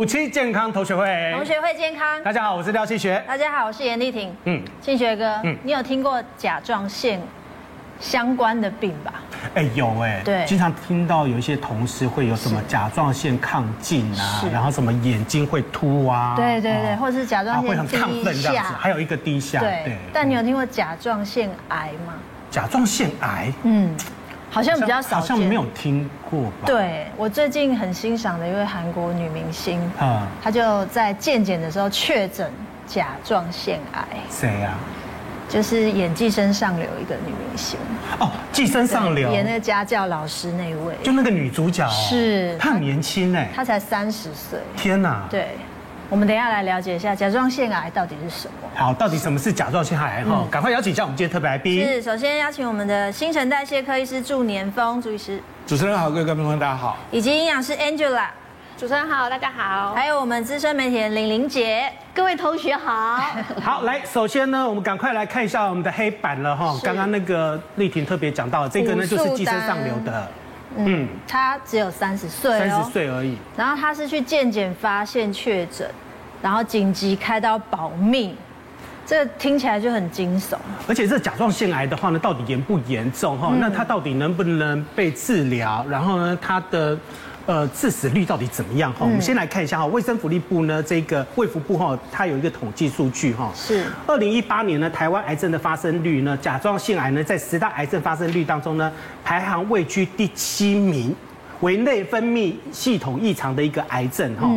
[0.00, 2.22] 五期健康同学会，同学会健康。
[2.22, 3.22] 大家好，我是廖庆学。
[3.28, 4.34] 大家好，我是严丽婷。
[4.44, 7.20] 嗯，庆学哥，嗯，你有听过甲状腺
[8.00, 9.12] 相关的病吧？
[9.52, 19.60] 哎，有哎，对，经常听到有一些同事会有什么甲状腺亢进啊，然后什么眼睛会凸啊，对对对，或者是甲状腺会很亢奋这样子，还有一个低下。
[19.60, 22.14] 对，但你有听过甲状腺癌吗？
[22.50, 23.94] 甲状腺癌，嗯。
[24.50, 26.66] 好像比较少，好像没有听过吧？
[26.66, 32.50] 对，我最近很欣赏的一位韩国女明星，啊，她就在健检的时候确诊
[32.86, 34.04] 甲状腺癌。
[34.28, 34.74] 谁呀？
[35.48, 37.76] 就是演《寄生上流》一个女明星。
[38.20, 41.88] 哦，《寄生上流》演那个家教老师那位，就那个女主角。
[41.88, 42.56] 是。
[42.56, 44.60] 她很年轻哎，她才三十岁。
[44.76, 45.26] 天哪！
[45.28, 45.48] 对。
[46.10, 48.68] 我们等一下来了解一下甲状腺癌到底是什么。
[48.74, 50.24] 好，到底什么是甲状腺癌？
[50.24, 51.86] 哈、嗯，赶快邀请一下我们今天特别来宾。
[51.86, 55.40] 是，首先邀请我们的新陈代谢科医师祝年峰朱医师。
[55.68, 56.96] 主持人好，各位观众朋友大家好。
[57.12, 58.26] 以及营养师 Angela。
[58.76, 59.94] 主持人好，大家好。
[59.94, 63.20] 还有我们资深媒体人林玲姐，各位同学好。
[63.62, 66.76] 好，来，首先呢，我们赶快来看一下我们的黑板了哈。
[66.82, 70.26] 刚刚那个丽婷特别讲到，这个呢就是寄生上流的。
[70.76, 73.36] 嗯，他只有三十岁，三十岁而已。
[73.56, 75.88] 然后他是去健检发现确诊。
[76.42, 78.34] 然后紧急开刀保命，
[79.04, 80.56] 这个听起来就很惊悚。
[80.88, 83.52] 而且这甲状腺癌的话呢，到底严不严重哈？
[83.60, 85.84] 那他到底能不能被治疗？
[85.86, 86.96] 然后呢，他的
[87.50, 88.98] 呃致死率到底怎么样哈？
[89.00, 98.92] 我们先来看一下哈，卫生福利部呢这个卫福部哈，它有一个统计数据哈，是二零一八年呢，台湾癌症的发生率呢，甲状腺癌呢在十大癌症发生率当中呢，
[99.24, 101.12] 排行位居第七名。
[101.60, 104.48] 为内分泌系统异常的一个癌症哈，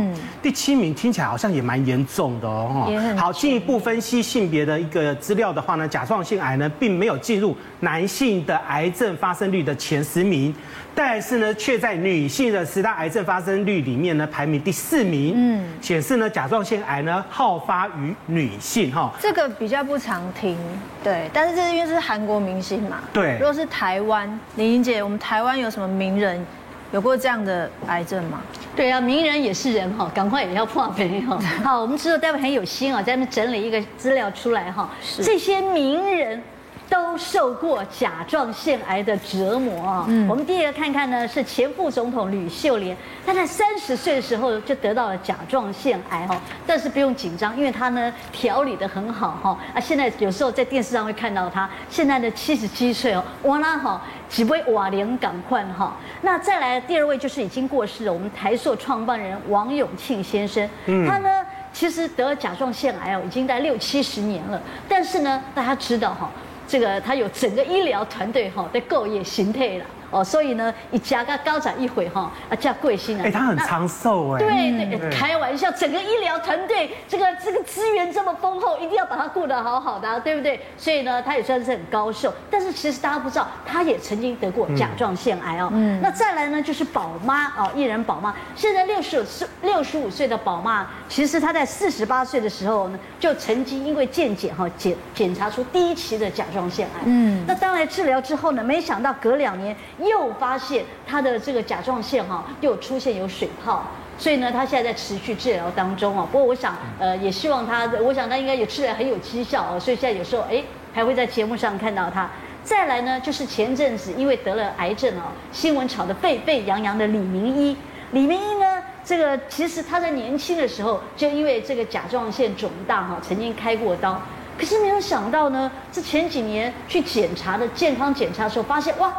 [0.41, 3.15] 第七名听起来好像也蛮严重的哦哈。
[3.17, 10.53] 好，进一步分析性别的一个资料的话呢，甲状腺癌呢并没有进入男性的癌症发生率的前十名，
[10.95, 15.33] 但是呢却在女性的十大癌症发生率里面呢排名第四名。
[15.35, 19.11] 嗯，显示呢甲状腺癌呢好发于女性哈。
[19.19, 20.57] 这个比较不常听，
[21.03, 23.01] 对，但是这是因为是韩国明星嘛。
[23.11, 23.33] 对。
[23.39, 26.45] 如果是台湾，林玲姐，我们台湾有什么名人？
[26.93, 28.39] 有过这样的癌症吗？
[28.75, 31.39] 对啊，名人也是人哈，赶快也要破病哈。
[31.65, 34.87] 好，我们知道戴维很有心啊，在那整理一个资料出来哈。
[35.01, 35.23] 是。
[35.23, 36.39] 这些名人
[36.89, 40.05] 都受过甲状腺癌的折磨啊。
[40.07, 40.27] 嗯。
[40.27, 42.95] 我们第一个看看呢，是前副总统吕秀莲，
[43.25, 49.57] 她在三十岁的时候就得到了甲状腺癌哈，但是不用紧张，因为她呢调理得很好哈。
[49.73, 54.01] 啊，现在有时候在电视上会看到她，现在的七十七岁哦，哇啦哈。
[54.29, 61.29] 几位瓦联赶快哈，那再来第二位就是已经过世了，我们台塑创办人王永庆先生，嗯他呢
[61.71, 66.31] 其实得了甲状腺癌哦，已经在六七十年了，但是呢大家知道哈，
[66.67, 69.85] 这个他有整个医疗团队哈在构业形态了。
[70.13, 73.23] 哦，所以呢，一加个高长一回哈，啊叫贵姓啊？
[73.25, 74.39] 哎，他很长寿哎。
[74.39, 80.59] 对对，开玩笑，整个医疗团队这个这个资源这么丰厚，一定要把他顾得好好的，对不对？
[80.77, 82.31] 所以呢，他也算是很高寿。
[82.51, 85.69] 但是其实大家不知道，他也曾经得过甲状腺癌哦。
[85.73, 85.99] 嗯。
[86.01, 97.01] 那再来呢，就是宝妈哦，艺人宝妈，现在六十五岁六十五岁的宝妈，其实她在四十八岁的时候呢，就曾经因为健检哈检检查出第一期的甲状腺癌。
[97.05, 97.43] 嗯。
[97.47, 99.75] 那当然治疗之后呢，没想到隔两年。
[100.07, 103.83] 又发现他的这个甲状腺哈又出现有水泡，
[104.17, 106.27] 所以呢，他现在在持续治疗当中啊。
[106.31, 109.79] 不过我想，呃，也希望他，我想他应该也治疗很有绩效哦。
[109.79, 110.63] 所以现在有时候哎，
[110.93, 112.29] 还会在节目上看到他。
[112.63, 117.75] 再来呢，就是前阵子因为得了癌症哦，新闻炒得沸沸扬扬的李明一。
[118.11, 124.21] 李明一呢，这个其实他在年轻的时候就因为这个甲状腺肿大哈，曾经开过刀，
[124.57, 129.13] 可是没有想到呢，这前几年去检查的健康检查的时候，发现哇。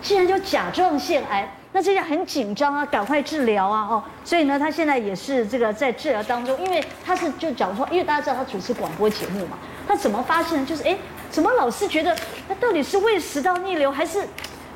[0.00, 10.96] 既然就甲状腺癌，那这个很紧张啊，赶快治疗啊，哦，所以呢，他现在也是这个在治疗当中，因为他是就讲说，因为大家知道他主持广播节目嘛，他怎么发现就是哎，
[11.30, 12.16] 怎么老是觉得
[12.48, 14.22] 他到底是胃食道逆流还是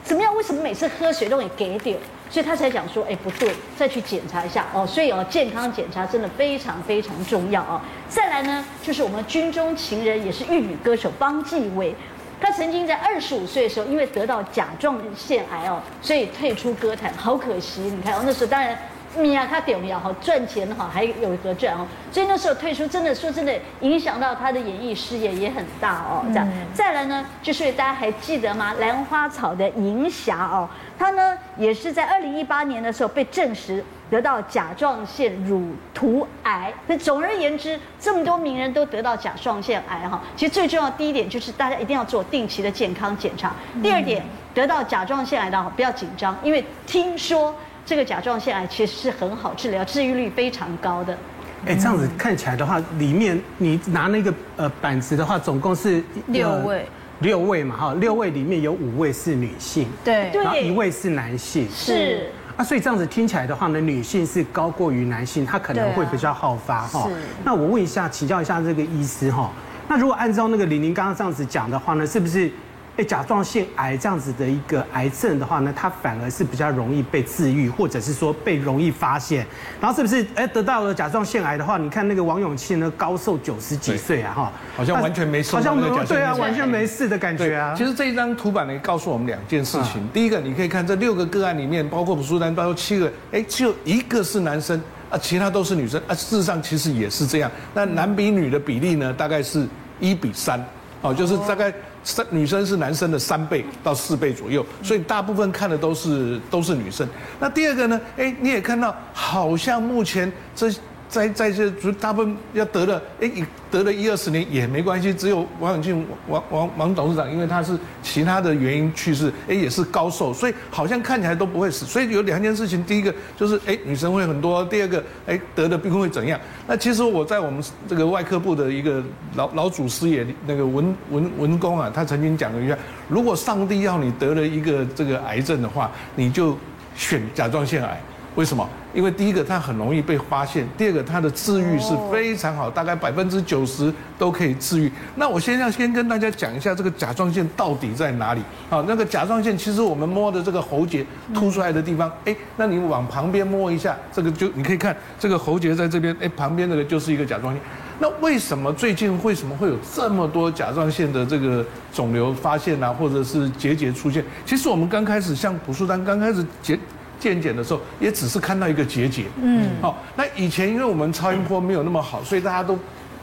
[0.04, 0.34] 怎么样？
[0.34, 1.96] 为什么每次喝水都给给掉？
[2.28, 4.86] 所以他才讲说，哎，不对，再去检查一下哦。
[4.86, 7.82] 所以哦，健康检查真的非常非常重要啊。
[8.08, 11.94] 再来呢，就是我们军中情人，也是玉女歌手方季薇。
[12.42, 17.82] 他曾经在二十五岁的时候，因为得到甲状腺癌哦，所以退出歌坛，好可惜。
[17.82, 18.76] 你看哦，那时候当然
[19.16, 26.24] 米亚他点要好赚钱哈，还有得赚哦，所以那时候退出，真的说真的，影响到他的演艺事业也很大哦。
[26.28, 28.74] 这样再来呢，就是大家还记得吗？
[28.80, 30.68] 兰花草的银霞哦，
[30.98, 33.84] 他呢也是在二零一八年的时候被证实。
[34.12, 40.22] 得到甲状腺乳突癌，那总而言之，这么多名人都得到甲状腺癌哈。
[40.36, 43.54] 其实最重要的第一点就是大家一定要做定期的健康检查。
[43.82, 44.22] 第二点，
[44.52, 47.54] 得到甲状腺癌的不要紧张，因为听说
[47.86, 51.16] 这个甲状腺癌其实是很好治疗，治愈率非常高的。
[51.64, 56.84] 哎，这样子看起来的话，里面你拿那个呃板子的话，总共是六位，
[57.20, 62.30] 六位嘛哈，六位里面有五位是女性，对，然后一位是男性，是。
[62.62, 67.08] 啊，所以这样子听起来的话呢，女性是高过于男性，她可能会比较好发哈。
[67.44, 69.50] 那我问一下，请教一下这个医师哈，
[69.88, 72.50] 那如果按照那个玲玲刚刚这样子讲的话呢，是不是？
[72.94, 79.46] 哎，甲状腺癌这样子的一个癌症的话呢，它反而是比较容易被治愈，或者是说被容易发现。
[79.80, 80.26] 然后是不是？
[80.34, 87.74] 哎，得到了甲状腺癌的话，你看那个王永庆呢，高寿九十几岁啊，哈，好像完全没事，好像没有对啊，完全没事的感觉啊。
[87.74, 90.06] 其实这一张图板呢，告诉我们两件事情。
[90.12, 94.78] 第一个，你可以看这六个个案里面，包括朴书丹，包括七个，哎，只有一个是男生
[95.08, 96.14] 啊，其他都是女生啊。
[96.14, 97.50] 事实上，其实也是这样。
[97.72, 99.66] 那男比女的比例呢，大概是
[99.98, 100.62] 一比三，
[101.00, 101.72] 哦，就是大概。
[102.04, 107.08] 三女生是男生的三倍到四倍左右，所以大部分看的都是都是女生。
[107.38, 108.00] 那第二个呢？
[108.16, 110.72] 哎，你也看到，好像目前这。
[111.12, 113.30] 在在这就大部分要得了，哎，
[113.70, 115.12] 得了一二十年也没关系。
[115.12, 121.84] 只有王永庆王王王董事长，因为他是其他的原因去世，哎，也是高寿，所以好像看起来都不会死。
[121.84, 126.40] 所以有两件事情，第一个就是哎，女生会很多；第二个，哎，得的病会怎样？
[126.66, 129.04] 那其实我在我们这个外科部的一个
[129.34, 136.56] 老老祖师爷那个文文文公啊，他曾经讲过一下：如果上帝要你得了一个这个癌症的话，你就
[136.96, 138.00] 选甲状腺癌。
[138.34, 138.66] 为什么？
[138.94, 144.90] 因为第一个它很容易被发现，第二个它的治愈是非常好，大概百分之九十都可以治愈。
[145.16, 148.42] 那我先要先跟大家讲一下这个甲状腺到底在哪里？
[148.70, 157.62] 好，那个甲状腺其实我们摸的这个喉结凸出来的地方，哎，那你往旁边摸一下，这个就你可以看这个喉结在这边，哎，旁边那个就是一个甲状腺。
[157.98, 164.24] 那为什么最近为什么会有这么多甲状腺的这个肿瘤发现啊，或者是结节出现？
[164.46, 166.78] 其实我们刚开始像朴树丹刚开始结。
[167.22, 169.26] 健检的时候，也只是看到一个结节。
[169.40, 172.76] 嗯，好，那以前因为我们超音波没有那么好，所以大家都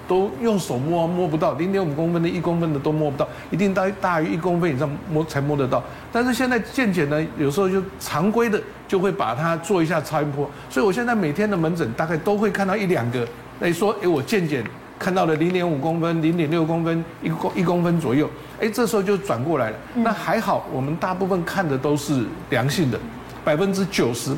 [0.07, 5.83] 都用手摸摸不到，零点五公分的、一公分的都摸不到，一定大大于一公分以上摸才摸得到。
[6.13, 13.27] 但是现在健检呢，有时候就常规的就会把它做一下超音波，所以我现在每天的门诊大概都会看到一两个，
[13.59, 14.63] 那说，哎，我健检
[14.97, 18.29] 看到了零点五公分、零点六公分、一公一公分左右，
[18.61, 19.77] 哎，这时候就转过来了。
[19.95, 22.97] 那还好，我们大部分看的都是良性的。
[23.43, 24.35] 百分之九十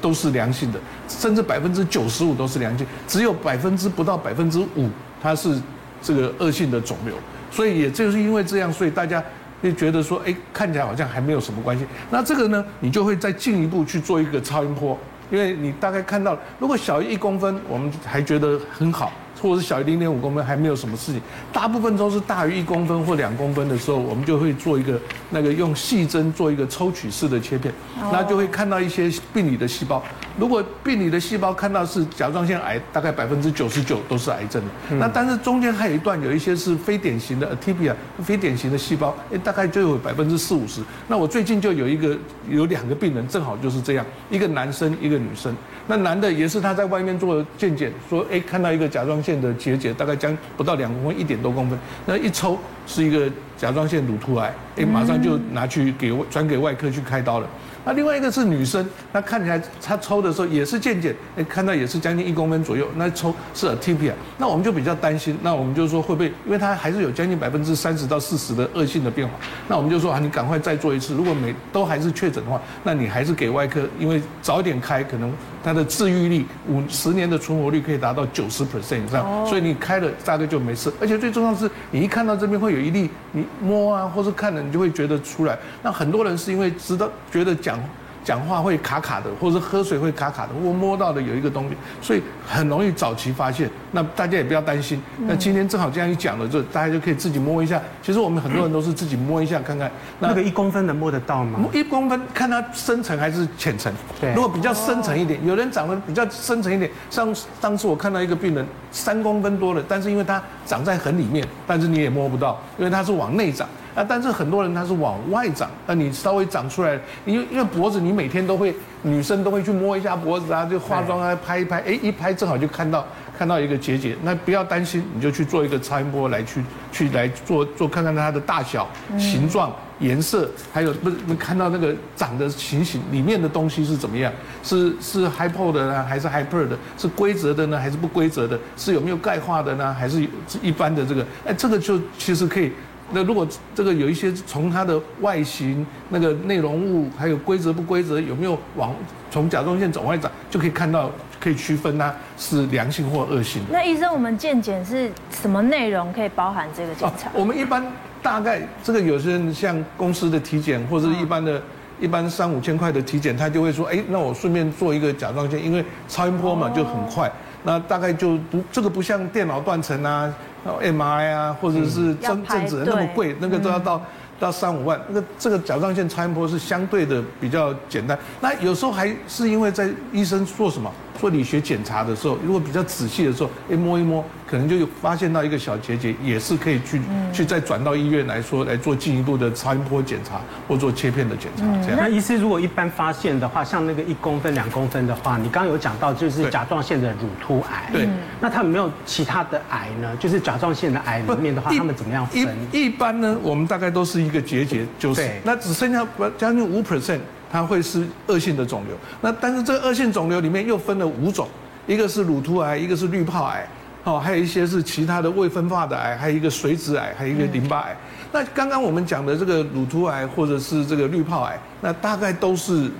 [0.00, 0.78] 都是良性的，
[1.08, 4.88] 甚至百分之九十五都是良性，只有百分之不到百分之五
[5.22, 5.60] 它是
[6.02, 7.14] 这个恶性的肿瘤，
[7.50, 9.22] 所以也就是因为这样，所以大家
[9.62, 11.86] 会觉得说，哎，看起来好像还没有什么关系。
[12.10, 14.98] 那这个呢，你就会再进一步去做一个超音波，
[15.30, 19.12] 因为你大概看到，如果小于一公分，我们还觉得很好。
[19.42, 21.20] 或者是小于零点五公分还没有什么事情，
[21.52, 25.00] 大部分都是大于一公分或两公分的时候，我们就会做一个
[25.30, 27.74] 那个用细针做一个抽取式的切片，
[28.12, 30.00] 那就会看到一些病理的细胞。
[30.38, 34.96] 如果病理的细胞看到是甲状腺癌，大概百分之九十九都是癌症的。
[34.96, 40.80] 那但是中间还有一段有一些是非典型的 atypia 非典型的细胞，哎，大概就有百分之四五十。
[41.08, 42.16] 那我最近就有一个
[42.48, 45.54] 有两个病人正好就是这样，一个男生一个女生。
[45.86, 57.48] 那男的也是他在外面做健检，说哎看到一个甲状腺的结节，大概将不到两公分，一点多公分，那一抽是一个甲状腺乳突癌，哎马上就拿去给转给外科去开刀了。
[57.84, 69.34] 那另外一个是女生，那看起来她抽的时候也是渐渐，哎，看到也是将近一公分左右，那抽是 TPI，那我们就比较担心，那我们就说会不会，因为她还是有将近百分之三十到四十的恶性的变化，
[69.68, 75.32] 那我们就说啊，你赶快再做一次，如果每都还是确诊的话，那你还是给外科，因为早一点开，可能
[75.62, 85.58] 它的治愈率五十年的存活率可以达到九十 percent 以上，所以你开了大概就没事，而且最重要的是，你一看到这边会有一粒，你摸啊，或是看了，你就会觉得出来。
[85.82, 87.78] 那很多人是因为知道觉得讲。
[88.24, 93.68] 讲话会卡卡的，或者喝水会卡卡的，我摸到的有一个东西，所以很容易早期发现。
[93.90, 95.02] 那大家也不要担心。
[95.26, 97.80] 那今天正好这样一讲了，就大家就可以自己摸一下。
[98.00, 99.90] 其实我们很多人都是自己摸一下看看。
[100.18, 101.60] 那个一公分能摸得到吗？
[101.72, 103.92] 一公分看它深层还是浅层。
[104.20, 104.32] 对。
[104.34, 113.68] 如果比较深层一点，有人长得比较深层一点，像当时我看到一个病人三公分多了，但是因为它长在很里面，但是你也摸不到，因为它是往内长。
[113.94, 123.06] 啊，但是很多人他是往外长，那你稍微长出来，因为因为脖子你每天都会，女生都会去摸一下脖子啊，就化妆啊拍一拍，哎，一拍正好就看到
[123.36, 134.32] 看到一个结节，那不要担心，你就去做一个超音波来去去来做做看看它的大小、形状、颜色，还有不是看到那个长的情形，里面的东西是怎么样？
[134.62, 136.78] 是是 hypo 的呢，还是 hyper 的？
[136.96, 138.58] 是规则的呢，还是不规则的？
[138.76, 140.26] 是有没有钙化的呢，还是
[140.62, 141.26] 一般的这个？
[141.44, 142.72] 哎，这个就其实可以。
[143.12, 148.94] 那如果这个有一些从它的外形、那个内容物，还有规则不规则，有没有往
[149.30, 153.62] 从甲状腺往外长，就可以看到，可以区分它是良性或恶性。
[153.70, 157.30] 那医生，我们健检是什么内容可以包含这个检查？
[157.34, 157.84] 我们一般
[158.22, 161.60] 大概这个有些人像公司的体检或者是一般的。
[162.00, 167.30] 一般三五千块的体检，他就会说，哎，那我顺便做一个甲状腺，因为超音波嘛就很快，
[167.62, 174.02] 那大概就不这个不像电脑断层啊，MRI 啊，或者是正正子那么贵，那个都要到
[174.42, 175.00] 到三五万。
[175.08, 178.18] 那个这个甲状腺超音波是相对的比较简单。
[178.40, 180.92] 那有时候还是因为在医生做什么？
[181.20, 191.64] 做理学检查的时候，如果比较仔细的时候，一，摸一摸，可能就有发现到一个小结节，也是可以去、嗯、去再转到医院来说来做进一步的超音波检查或做切片的检查。
[191.80, 191.96] 这样。
[191.96, 197.88] 那医师如果一般发现的话，像那个一公分、两公分的话，你刚刚有讲到就是甲状腺的乳突癌。
[197.92, 198.08] 对。
[198.40, 200.16] 那他有没有其他的癌呢？
[200.16, 202.56] 就是甲状腺的癌里面的话，他们怎么样分？
[202.72, 206.04] 一一般呢，我们大概都是一个结节，就是那只剩下
[206.36, 207.20] 将近五 percent。
[207.54, 211.46] 它会是恶性的肿瘤，那但是这个恶性肿瘤里面又分了五种，
[211.86, 213.68] 一个是乳突癌，一个是滤泡癌，
[214.04, 217.94] 哦，还有一些是其他的未分化的癌，还有一个髓质癌，还有一个淋巴癌。
[218.32, 222.90] 那刚刚我们讲的这个乳突癌或者是这个滤泡癌，那大概都是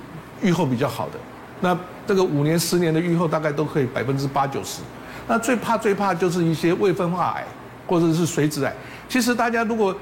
[0.43, 1.17] 预后比较好的，
[1.61, 1.75] 那
[2.05, 4.81] 这个五年、十年的预后大概都可以百分之八九十。
[5.27, 7.43] 那最怕最怕就是一些未分化癌
[7.87, 8.71] 或者是髓质癌。
[9.09, 9.95] 其实大家如果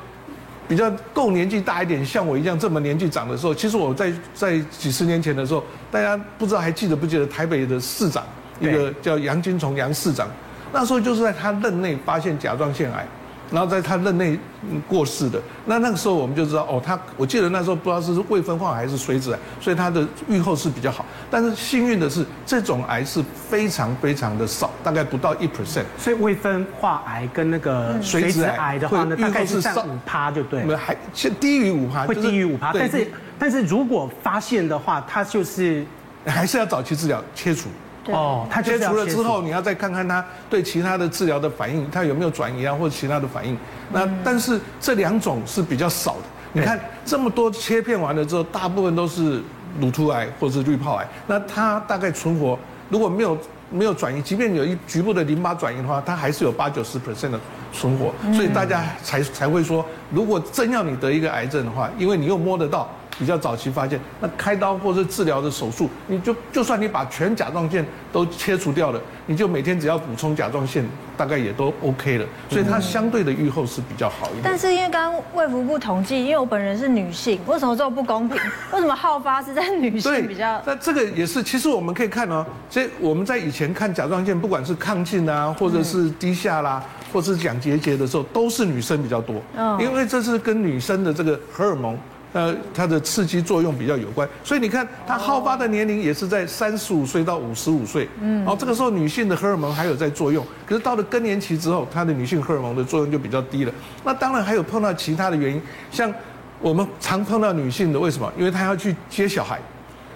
[0.72, 5.62] 比较够年纪大一点，像我一样这么年纪长的时候，其实我在在几十年前的时候，
[5.92, 8.24] 大家不知道还记得不记得台北的市长，
[8.62, 10.30] 一个叫杨金虫杨市长，
[10.72, 13.06] 那时候就是在他任内发现甲状腺癌。
[13.52, 14.40] 然后在他任内
[14.88, 21.06] 过世的，那那个时候我们就知道哦，他我记得那时候不知道是未分化还是髓质癌，所以他的预后是比较好。
[21.30, 25.84] 但是幸运的是，这种癌是非常非常的少，大概不到一 percent。
[25.98, 30.64] 所以未分化癌跟那个髓质癌的话呢，大概是占五趴就对。
[30.76, 30.96] 还
[31.40, 32.72] 低于五趴，会低于五趴。
[32.74, 35.86] 但是但是如果发现的话，它就是
[36.26, 37.68] 还是要早期治疗切除。
[38.08, 43.56] 哦，他切除了之后，你要再看看他对其他的治疗的反应，他有没有转移啊，或者其他的反应。
[43.92, 46.24] 那但是这两种是比较少的。
[46.54, 49.42] 你看这么多切片完了之后，大部分都是
[49.80, 51.08] 乳突癌或者是滤泡癌。
[51.28, 52.58] 那它大概存活，
[52.90, 53.38] 如果没有
[53.70, 57.40] 没有转移，即便有一局部的淋巴转移的话，它还是有八九十 percent 的
[57.72, 58.12] 存活。
[58.34, 62.90] 所以大家才才会说，如果真要你得一个癌症的话，因为你又摸得到。
[63.22, 70.84] 比较早期发现，那开刀或者治疗的手术，你就就算你把全甲状腺都切除掉了，你就每天只要补充甲状腺，
[71.16, 72.26] 大概也都 OK 了。
[72.50, 74.42] 所以它相对的预后是比较好一点。
[74.44, 78.36] 但是因为刚刚卫福部统计，因为我本人是女性，为什么这么不公平？
[78.74, 80.60] 为什么好发是在女性比较？
[80.66, 89.36] 那这个也是，其实我们可以看哦，所以我们在以前看甲状腺，不管是亢进啊，或者是低下啦，或是讲结节的时候，都是女生比较多。
[89.56, 91.96] 嗯，因为这是跟女生的这个荷尔蒙。
[92.34, 103.74] 呃，它的刺激作用比较有关，所以你看，它好发的年龄也是在三十五岁到五十五岁，嗯，然后这个时候女性的荷尔蒙还有在作用，可是到了更年期之后，它的女性荷尔蒙的作用就比较低了。
[104.06, 105.62] 那当然还有碰到其他的原因，
[105.92, 106.14] 像
[106.62, 108.32] 我们常碰到女性的，为什么？
[108.38, 109.60] 因为她要去接小孩，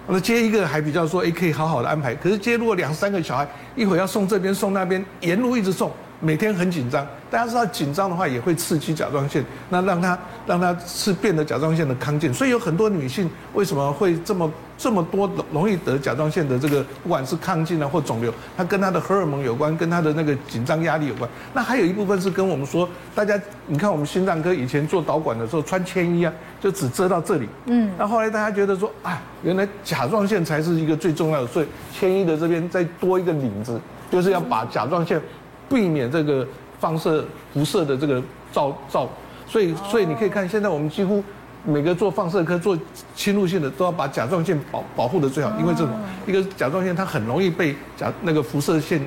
[0.08, 5.92] 那接一个还比较说，哎，可以好好的安排，可是接如果两三个小孩，一会儿要送这边送那边，沿路一直送。
[6.26, 21.30] 每天很紧张，大家知道紧张的话也会刺激甲状腺，那让它让它是变得甲状腺的亢进，所以有很多女性为什么会这么这么多容易得甲状腺的这个不管是亢进啊或肿瘤，它跟它的荷尔蒙有关，跟它的那个紧张压力有关。
[21.54, 31.66] 那还有一部分是跟我们说，大家你看我们心脏科以前做导管的时候穿铅衣啊，就只遮到这里，嗯，那后来大家觉得说啊，原来甲状腺才是一个最重要的，所以
[31.96, 33.80] 铅衣的这边再多一个领子，
[34.10, 35.22] 就是要把甲状腺。
[35.68, 36.46] 避免这个
[36.78, 39.08] 放射辐射的这个照照，
[39.46, 41.22] 所以所以你可以看，现在我们几乎
[41.64, 42.78] 每个做放射科做
[43.14, 45.90] 侵入性的都要把甲状腺保保护的最好，因为这种
[46.26, 49.00] 一个甲状腺它很容易被甲那个辐射线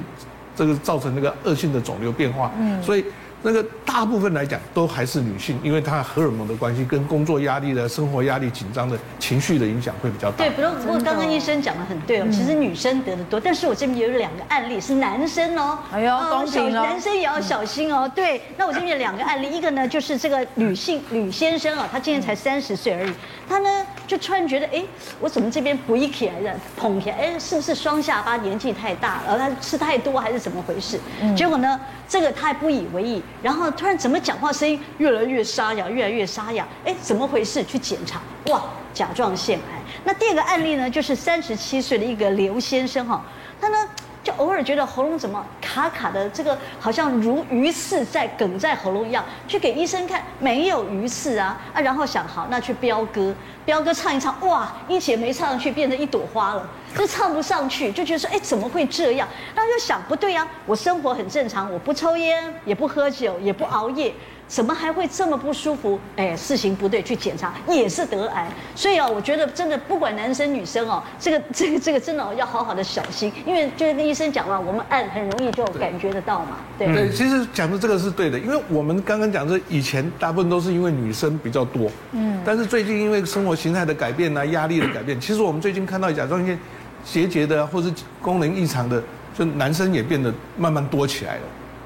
[0.55, 3.03] 这个造成那个恶性的肿瘤变化，嗯所以。
[3.41, 10.37] 那个大部分来讲都还是女性，因为她荷尔蒙的关系，跟工作压力的、生活压力、紧张的情绪的影响会比较大。
[10.37, 18.11] 对，不过不过刚刚医生讲的很对哦，其实女生得的多，但是我这边有两个案例是男生哦，哎呦，小男生也要小心哦。
[18.13, 23.13] 对，那我这边有两个案例，一个呢就是这个女性吕先生啊，他今年才三十岁而已，
[23.49, 24.83] 他呢就突然觉得，哎，
[25.19, 30.99] 我怎么这边不一起来的，捧起来，哎，是不是双下巴年纪太大了，他吃太多还是怎么回事？
[31.35, 33.21] 结果呢，这个他还不以为意。
[33.41, 36.67] 然后突然怎么讲话声音越来越沙哑，越来越沙哑？
[36.85, 37.63] 哎，怎么回事？
[37.63, 38.63] 去检查，哇，
[38.93, 39.81] 甲状腺癌。
[40.03, 43.25] 那第二个案例呢，就是三十七岁的一个刘先生哈，
[43.59, 43.77] 他呢。
[44.21, 53.35] 就偶尔觉得喉咙怎么卡卡的，这个好像如鱼刺在梗在喉咙一样，去给医生看，没有鱼刺啊啊，然后想好那去飙歌，
[53.65, 59.27] 飙歌唱一唱，哇，一节没唱上去，变成一朵花了，就唱不上去，就觉得说，哎，怎么会这样？
[59.53, 64.11] 然后就想，不对啊，我生活很正常，我不抽烟，也不喝酒，也不熬夜。
[64.49, 65.99] 怎么还会这么不舒服？
[66.17, 68.51] 哎，事情不对，去检查也是得癌。
[68.75, 76.57] 所以啊，我觉得真的不管男生女生哦，这个 这个这个真的要好好的小心，因为就是跟医生讲了，我们按很容易就感觉得到嘛。
[76.79, 86.57] 对对，其实讲的这个是对的，因为我们刚刚讲这以前大部分都是因为女生比较多，嗯，但是最近因为生活形态的改变啊，压力的改变， 其实我们最近看到甲状腺
[87.05, 88.99] 结节的或是功能异常的，
[89.37, 91.41] 就男生也变得慢慢多起来了。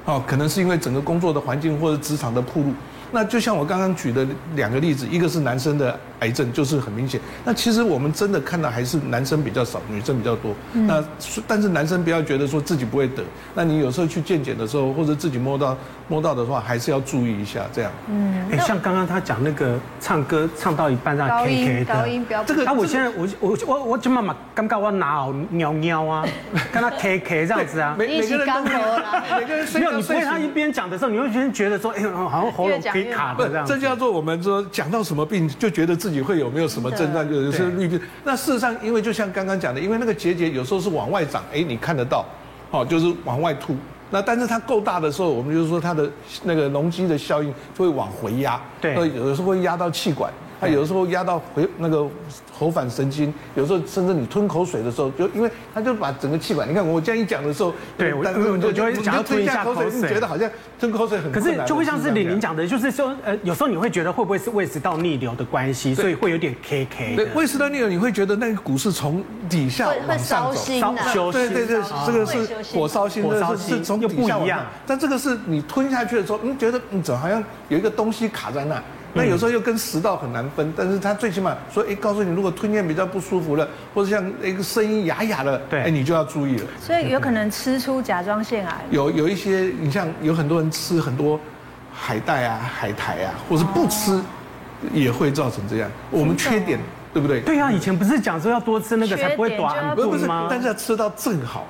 [0.06, 2.72] 哦，可能是因为整个工作的环境或者职场的铺路。
[3.14, 7.20] 那就像我刚刚举的两个例子，一个是男生的癌症，就是很明显。
[7.44, 10.52] 那其实我们真的看到还是男生比较少，女生比较多。
[10.72, 11.02] 那
[11.46, 13.22] 但是男生不要觉得说自己不会得。
[13.54, 15.76] 那你有时候去健检的时候，或者自己摸到
[16.08, 17.92] 摸到的话，还是要注意一下这样。
[18.08, 22.64] 嗯，哎，像刚刚他讲那个唱歌唱到一半让 K K 的，高音不要这个。
[22.64, 26.26] 那我现在我我我我就慢慢尴尬我拿哦尿尿啊，
[26.72, 27.94] 跟他 K K 这样子啊。
[27.98, 28.62] 每每个人都
[29.38, 33.66] 每个人没有，你被他一边讲的时候，你会觉得觉得说，哎，好像喉咙可以卡的这样。
[33.66, 38.00] 这叫做我们说讲到什么病，就觉得自己会有没有什么症状，就有时候滤病。
[38.22, 42.24] 那事实上，因为就像刚刚讲的，因为那个结节有时候是往外长，哎，你看得到，
[42.70, 43.76] 哦，就是往外凸。
[44.10, 46.08] 那但是它够大的时候，我们就是说它的
[46.44, 50.32] 那个容积的效应就会往回压，对，有的时候会压到气管。
[50.64, 52.06] 它有的时候压到回那个
[52.52, 67.16] 喉返神经，有时候甚至你吞口水的时候，就因为它就把整个气管，你看我这样一讲的时候，对，我就就会想要吞一下口水，你觉得好像吞口水很可是就会像是李玲讲的，就是说呃，有时候你会觉得会不会是胃食道逆流的关系，所以会有点 K K。
[67.16, 74.64] 对，胃食道逆流你会觉得那个骨是从底下往上走，烧对对对，这个是火烧心，火烧心，是从底下往上。
[74.86, 78.80] 但这个是你吞下去的时候，你觉得你怎么好像有一个东西卡在那？
[79.16, 86.64] 那有时候又跟食道很难分，但是他最起码说，哎，告诉你，如果吞咽比较不舒服了，或者像一个声音哑哑的，对，哎，你就要注意了。
[86.80, 88.84] 所以有可能吃出甲状腺癌。
[88.90, 91.38] 有有一些，你像有很多人吃很多
[91.92, 94.20] 海带啊、海苔啊，或是不吃，
[94.92, 95.88] 也会造成这样。
[96.10, 96.80] 我们缺碘，
[97.12, 97.40] 对不对？
[97.42, 100.48] 对啊，以前不是讲说要多吃那个才不会短不是吗？
[100.50, 101.64] 但是要吃到正好，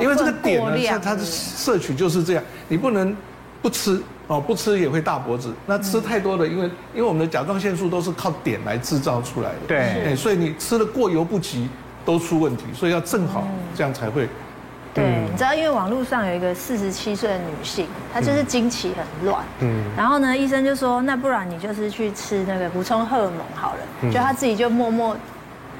[0.00, 3.16] 因为这个碘呢，它它的摄取就是这样，你不能
[3.62, 4.02] 不吃。
[4.28, 5.52] 哦，不吃也会大脖子。
[5.66, 9.56] 那吃太多的，因为因为我们的甲状腺素都是靠碘来制造出来的。
[9.68, 11.68] 对，哎，所以你吃的过犹不及
[12.04, 14.28] 都出问题，所以要正好这样才会。
[14.94, 19.42] 对，你知道，因为网络上有一个四十七岁的女性，她就是经期很乱。
[19.60, 19.84] 嗯。
[19.96, 24.12] 然后呢，医生就说，那不然你就是去吃那个补充荷尔蒙好了。
[24.12, 25.16] 就她自己就默默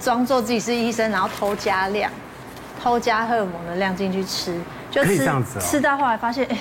[0.00, 2.10] 装作自己是医生，然后偷加量，
[2.82, 4.58] 偷加荷尔蒙的量进去吃，
[4.90, 5.26] 就吃
[5.60, 6.58] 吃到后来发现，哎。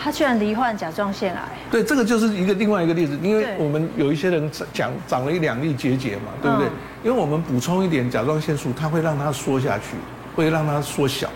[0.00, 1.42] 他居然罹患甲状腺癌。
[1.70, 6.68] 对，这个就是一个另外一个例子，因为我们有一些人讲长了一两粒结节嘛，对不对？
[7.02, 9.96] 因为我们补充一点甲状腺素，它会让它缩下去，
[10.36, 11.28] 会让它缩小。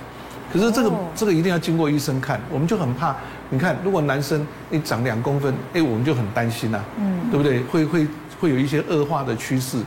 [0.53, 3.17] 可是这个这个一定要经过医生看，我们就很怕。
[3.51, 7.61] 你看，如果男生你长两公分，哎，我们就很担心呐，嗯，对不对？
[7.65, 8.07] 会会
[8.41, 9.79] 会有一些恶化的趋势。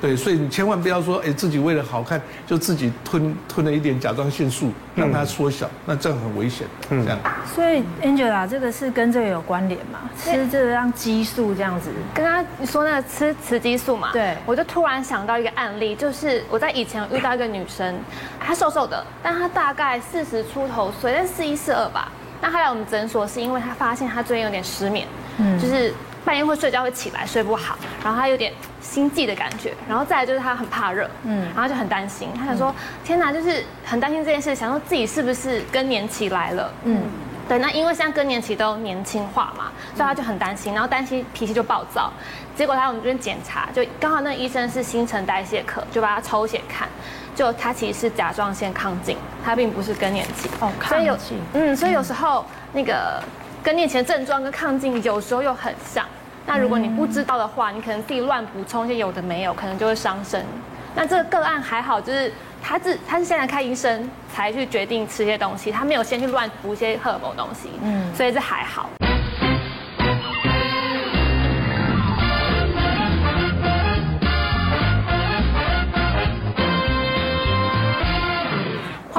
[0.00, 6.86] 对，所以你千万不要说，哎，自己为了好看就自己吞吞了一点甲状腺素，让它缩小，那这样很危险的。
[6.90, 7.18] 嗯，这样。
[7.54, 10.00] 所以 Angela，这个是跟这个有关联吗？
[10.18, 14.10] 吃这个让激素这样子，跟他说那个吃雌激素嘛。
[14.12, 14.36] 对。
[14.44, 17.98] 我就突然想到一个案例，就是我在以前遇到一个女生，
[18.38, 22.12] 她瘦瘦的，但她大概四十出头岁，但四一四二吧。
[22.42, 25.06] 那她来我们诊所是因为她发现她最近有点失眠，
[25.38, 25.94] 嗯，就是。
[26.26, 37.02] 半夜会睡觉会起来睡不好，然后他有点心悸的感觉，然后再来就是他很怕热，嗯，然后就很担心，他想说天哪，就是很担心这件事，想说自己是不是更年期来了，嗯，
[37.48, 42.12] 对，那因为现在更年期都年轻化嘛，所以他就很担心，然后担心脾气就暴躁，
[42.56, 46.88] 结果他我们这边检查，就刚好那医生是新陈代谢科，就把他抽血看，
[47.36, 51.16] 就他其实是甲状腺亢进，他并不是更年期，哦，所以有，
[51.52, 53.22] 嗯，所以有时候那个。
[53.66, 56.06] 更年期的症状跟亢进有时候又很像，
[56.46, 60.46] 那如果你不知道的话，你可能自己乱补充一些有的没有，可能就会伤身。
[60.94, 68.88] 那这个个案还好，就是他是他是现在看医生才去决定吃些东西，他没有先去乱补一些荷尔蒙东西，嗯，所以这还好。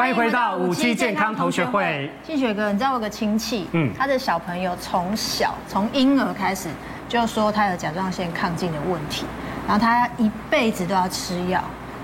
[0.08, 2.10] 欢迎回到五期健康同学会。
[2.26, 6.70] 庆雪哥，你知道我有个亲戚，嗯，他的小朋友从小从婴儿开始
[7.10, 9.26] 就说他有甲状腺亢进的问题，
[9.68, 11.62] 然后他一辈子都要吃药，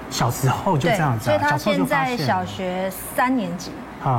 [0.10, 3.72] 小时候就这样子，所以他现在小学三年级，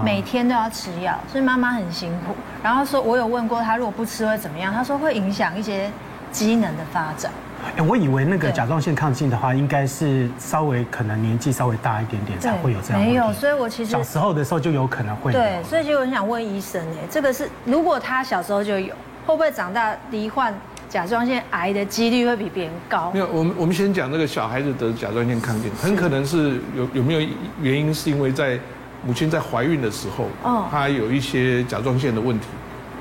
[0.02, 2.34] 每天都要吃药，所以妈妈很辛苦。
[2.62, 4.72] 然后说，我有问过他，如果不吃会怎么样？
[4.72, 5.90] 他说会影响一些
[6.34, 7.30] 机能的发展。
[7.76, 13.00] 哎，我以为那个甲状腺亢进的话，应该是稍微可能年纪稍微大一点点才会有这样。
[13.00, 15.32] 没有，所以我其实小时候的时候就有可能会。
[15.32, 18.92] 对，所以就很想问医生，哎，这个是如果他小时候就有，
[19.24, 20.52] 会不会长大罹患
[20.90, 23.10] 甲状腺癌的几率会比别人高？
[23.12, 27.20] 没有，我们我们先讲这个小孩子得甲状腺亢进，很可能是有有没有
[27.62, 28.58] 原因，是因为在
[29.06, 32.46] 母亲在怀孕的时候，哦，她有一些甲状腺的问题。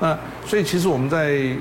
[0.00, 0.16] 那
[0.46, 1.54] 所以其实我们在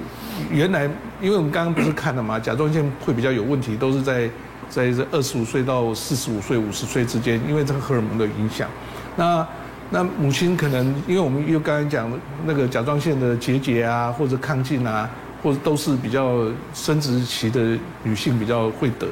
[0.51, 0.89] 原来，
[1.21, 4.29] 因为我们刚刚不是看了嘛，甲状腺会比较有问题，都是在
[4.69, 8.67] 在这二十五岁到四十五岁、五十岁之间，因为这个荷尔蒙的影响。
[9.15, 9.47] 那
[9.89, 12.11] 那母亲可能，因为我们又刚才讲
[12.45, 15.09] 那个甲状腺的结节啊，或者亢进啊，
[15.43, 19.07] 或者都是比较生殖期的女性比较会得。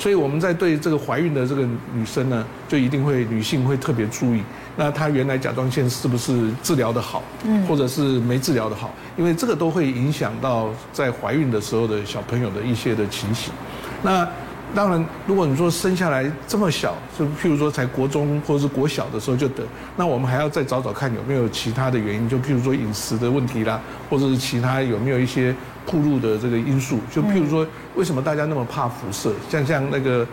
[0.00, 4.42] 所以我们在对这个怀孕的这个女生呢，就一定会女性会特别注意，
[4.76, 13.52] 那她原来甲状腺是不是治疗的好，嗯，或者是没治疗的好，因为这个都会影响到在怀孕的时候的小朋友的一些的情形。
[14.02, 14.26] 那
[14.74, 19.64] 当然，如果你说生下来这么小，就譬如说才国中或者是国小的时候就得，
[19.96, 25.54] 那我们还要再找找看有没有其他的原因，就譬如说饮食的问题啦，或者是其他有没有一些。
[25.86, 29.32] 暴露的这个因素，就譬如说，为什么大家那么怕辐射？
[29.48, 30.24] 像像那个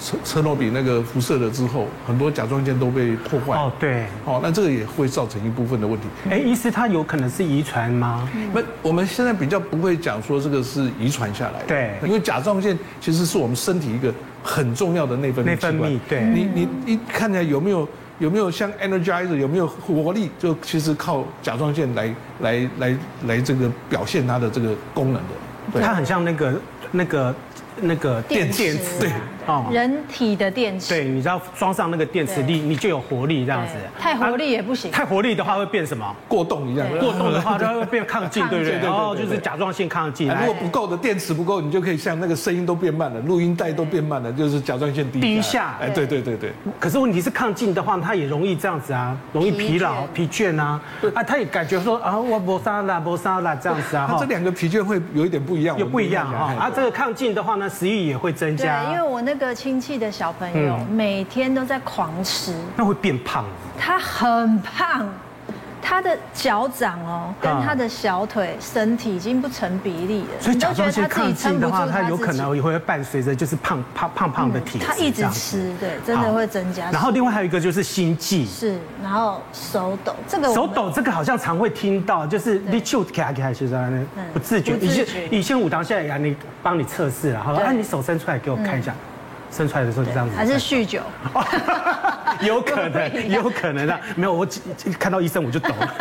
[0.00, 3.54] 车车诺比那个辐射了之后，很多甲状腺都被破坏。
[3.54, 4.06] 哦，对。
[4.24, 6.06] 哦，那这个也会造成一部分的问题。
[6.30, 8.26] 哎，医师，它有可能是遗传吗？
[8.54, 11.66] 那我们现在比较不会讲说这个是遗传下来的。
[11.66, 11.94] 对。
[12.02, 15.48] 因为甲状腺其实是我们身体一个很重要的内分泌。
[15.48, 15.98] 内分泌。
[16.08, 16.24] 对。
[16.24, 17.86] 你你一看起来有没有？
[18.20, 20.30] 有没有像 Energizer 有没有活力？
[20.38, 25.28] 就其实靠甲状腺来来来来这个表现它的这个功能的。
[25.72, 26.60] 对，它很像那个
[26.90, 27.34] 那个。
[27.82, 29.10] 那个电电池，对，
[29.50, 33.74] 哦，人体的电池，对，你知道装上那个电池，力你就有活力这样子。
[33.98, 36.14] 太活力也不行，太活力的话会变什么？
[36.28, 36.86] 过动一样。
[37.00, 38.78] 过动的话它会变亢进， 对不对？
[38.78, 40.28] 然后就是甲状腺亢进。
[40.28, 45.76] 如果不够的电池不够，你就可以像那个声音都变慢了，录音带都变慢了，就是甲状腺低低下。
[45.80, 46.52] 哎，对对对对。
[46.78, 50.80] 可是问题是亢进的话，它也容易这样子啊，容易疲劳、疲倦啊。
[51.14, 54.16] 啊，他也感觉说啊，我搏杀啦，搏杀啦这样子啊。
[54.20, 55.76] 这两个疲倦会有一点不一样。
[55.76, 56.54] 有不一样啊。
[56.60, 58.54] 啊，这个亢进的话呢，食欲也会增。
[58.56, 63.44] 对，因为我那个亲戚的小朋友每天都在狂吃，那会变胖。
[63.78, 65.08] 他很胖。
[65.82, 70.28] 他的脚掌哦，跟他的小腿、身体已经不成比例了。
[70.38, 74.84] 所以甲状腺亢进的话，他有可能也会伴随着就是胖胖胖胖的体质。
[74.84, 76.90] 他一直吃，对，真的会增加。
[76.90, 84.76] 然后另外还有一个就是心悸，是，然后手抖，这个手抖这个好像常会听到，就是你手卡卡其实不自觉。
[84.76, 88.94] 以前以前武当现在也你帮你测试了，好了，那你手伸出来给我看一下。
[89.50, 91.00] 生出来的时候就这样子，还是酗酒？
[92.42, 94.00] 有可能， 有可能啊。
[94.14, 94.46] 没有，我
[94.98, 95.94] 看到医生我就懂了。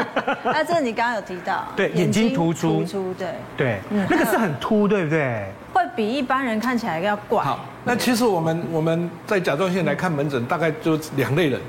[0.44, 5.46] 那 这你刚刚有提到，对，眼睛突出，突出，对，对，那个是很凸，对不对？
[5.74, 7.44] 会比一般人看起来要怪。
[7.44, 11.60] 好，那其实我们我们在甲状腺来看门诊，大概就两类人，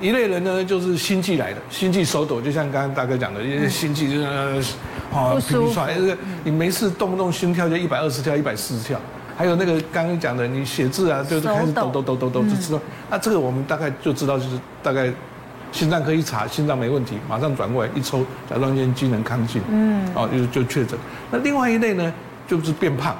[0.00, 4.24] 一类人呢就是心悸来的，心悸手抖，就像刚刚大哥讲的，因为心悸就是
[5.12, 5.80] 啊，不舒服，
[6.44, 9.00] 你没事动不动心跳就一百二十跳，一百四十跳。
[9.42, 12.78] 还有那个刚刚讲的，你写字啊，就是开始抖抖抖抖抖，就知道。
[13.10, 15.12] 那这个我们大概就知道，就是大概
[15.72, 20.96] 心脏科一查，心脏没问题，马上转过来一抽甲状腺机能亢进，嗯，哦，就就确诊。
[21.32, 22.14] 那另外一类呢，
[22.46, 23.16] 就是变胖。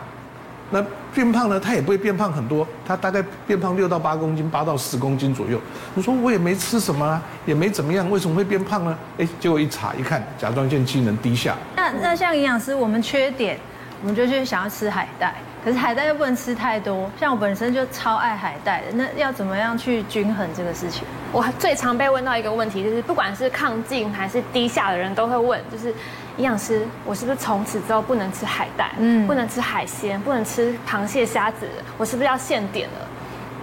[0.70, 0.80] 那
[1.12, 5.60] 变胖呢，他也不会变胖很多，他大概变胖六到八公斤，八到十公斤左右。
[5.94, 8.96] 你说我也没吃什么啊，也没怎么样，为什么会变胖呢？
[9.18, 11.56] 哎，结果一查一看，甲状腺机能低下。
[11.74, 13.58] 那那像营养师，我们缺点，
[14.02, 15.34] 我们就去想要吃海带。
[15.64, 21.04] 可是海带又不能吃太多，像我本身就超爱海带的，那要怎么样去均衡这个事情？
[21.30, 25.90] 我最常被问到一个问题，就是不管是抗进还是低下的人都会问，就是
[26.36, 33.08] 营养师，我是不是从此之后不能吃海带，嗯，不能吃海鲜，不能吃螃蟹、虾子，我是不是要限点了？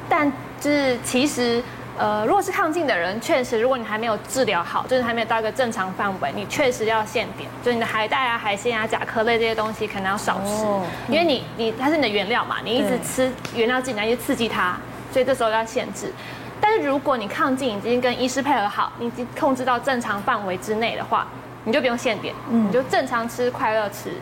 [0.07, 1.62] 但就是其实。
[1.99, 14.77] 呃，如果是亢进的人，确实，如果你还没有治疗好，就是还没有到一个正常范围，你确实要限点，就是你的海带啊、海鲜啊、甲壳类这些东西可能要少吃，哦、因为你你它是你的原料嘛，你一直吃原料进来就刺激它，
[15.12, 16.13] 所以这时候要限制。
[16.62, 21.27] 但是如果你抗进已经跟医师配合好，你已经控制到正常范围之内的话，
[21.65, 24.13] 你就不用限点，你就正常吃，快乐吃。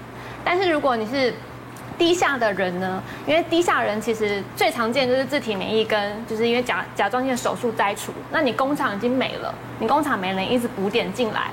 [0.44, 1.32] 但是如果你是
[1.98, 11.48] 低下的人呢，因为低下人其实最常见就是自体免疫跟就是因为甲甲状腺手术摘除，那你工厂已经没了，你工厂没了，你一直补点进来，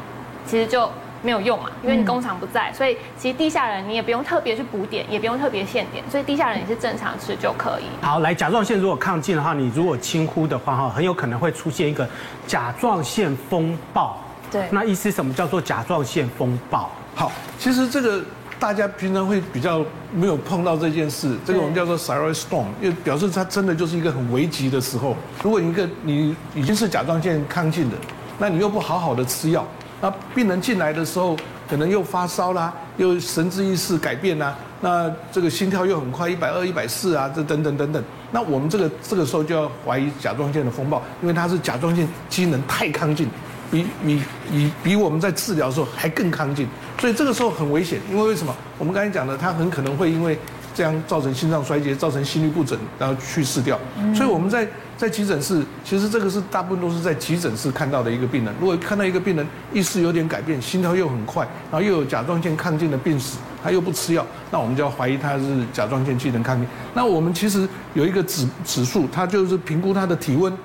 [0.46, 0.88] 其实就
[1.22, 7.84] 没有用嘛，因为你工厂不在，所以其实低下人你也不用特别去补点，也不用特别限点，所以低下人也是正常吃就可以。
[8.04, 12.06] 好，来甲状腺如果亢进的话，你如果轻忽的话哈，很有可能会出现一个
[12.46, 14.18] 甲状腺风暴。
[14.50, 16.90] 对，那意思什么叫做甲状腺风暴？
[17.14, 18.22] 好，其实这个
[18.58, 25.16] 大家平常会比较没有碰到这件事，这个我们叫做 thyroid storm，因为表示它真的就是一个很危急的时候。
[25.42, 27.96] 如果一个你已经是甲状腺亢进的，
[28.38, 29.66] 那你又不好好的吃药。
[30.00, 31.36] 那病人进来的时候，
[31.68, 38.02] 可能又发烧啦，又神志意识改变啦，那这个心跳又很快，一百二、一百四啊，这等等等等。
[38.30, 43.28] 那我们这个这个时候就要怀疑甲状腺的风暴，因为它是甲状腺机能太亢进，
[43.70, 46.66] 比比比比我们在治疗的时候还更亢进，
[46.98, 48.00] 所以这个时候很危险。
[48.10, 48.54] 因为为什么？
[48.78, 50.38] 我们刚才讲的，它很可能会因为
[50.74, 53.78] 这样造成心脏衰竭，造成心律不整，然后去世掉。
[54.14, 54.66] 所以我们在。
[54.96, 58.54] 在急诊室，其实这个是大部分都是在急诊室看到的一个病人。
[58.60, 66.64] 如果看到一个病人意识有点改变，心跳又很快，然后又有甲状腺亢进的病史，他又不吃药，那我们就要怀疑他是甲状腺机能亢进。
[66.94, 70.56] 那我们其实有一个指指数，它就是评估他的体温，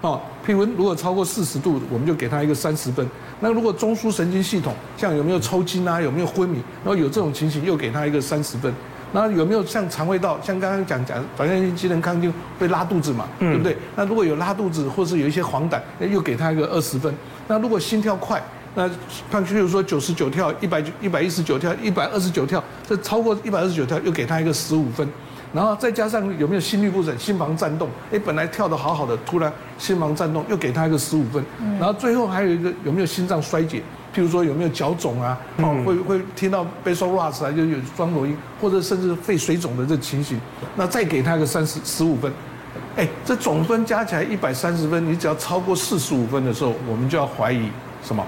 [0.00, 3.06] 哦，体温如果超过四十度，我们就给他一个三十分。
[3.40, 8.72] 那如果中枢神经系统像有没有抽筋啊，有没有昏迷，然后有这种情形，又给他一个三十分。
[9.12, 13.76] 那有没有像肠胃道，像刚刚讲讲，甲状腺机能亢进会拉肚子嘛，嗯、对不对？
[13.94, 17.12] 那如果有拉肚子，或是有一些黄疸，又给他一个二十分。
[17.48, 18.42] 那如果心跳快，
[18.74, 18.88] 那
[19.30, 25.08] 譬如说九十九跳、一百一百一十九跳、一百二十九跳，这超过一百二十九跳，又给他一个十五分。
[25.56, 27.88] 然后再加上有没有心律不整、心房颤动？
[28.12, 31.42] 哎，本来跳得好好的，突然心房颤动，又给他一个十五分。
[31.78, 33.78] 然后最后还有一个有没有心脏衰竭？
[34.14, 35.38] 譬如说有没有脚肿啊？
[35.56, 40.38] 哦，会会听到 basal rust 啊，就有双螺音，或者甚至肺水肿的这情形，
[40.74, 42.30] 那再给他个三十十五分，
[42.96, 47.70] 哎，这总分加起来一百三十分，你只要超过四十五分的时候，我们就要怀疑
[48.02, 48.22] 什么？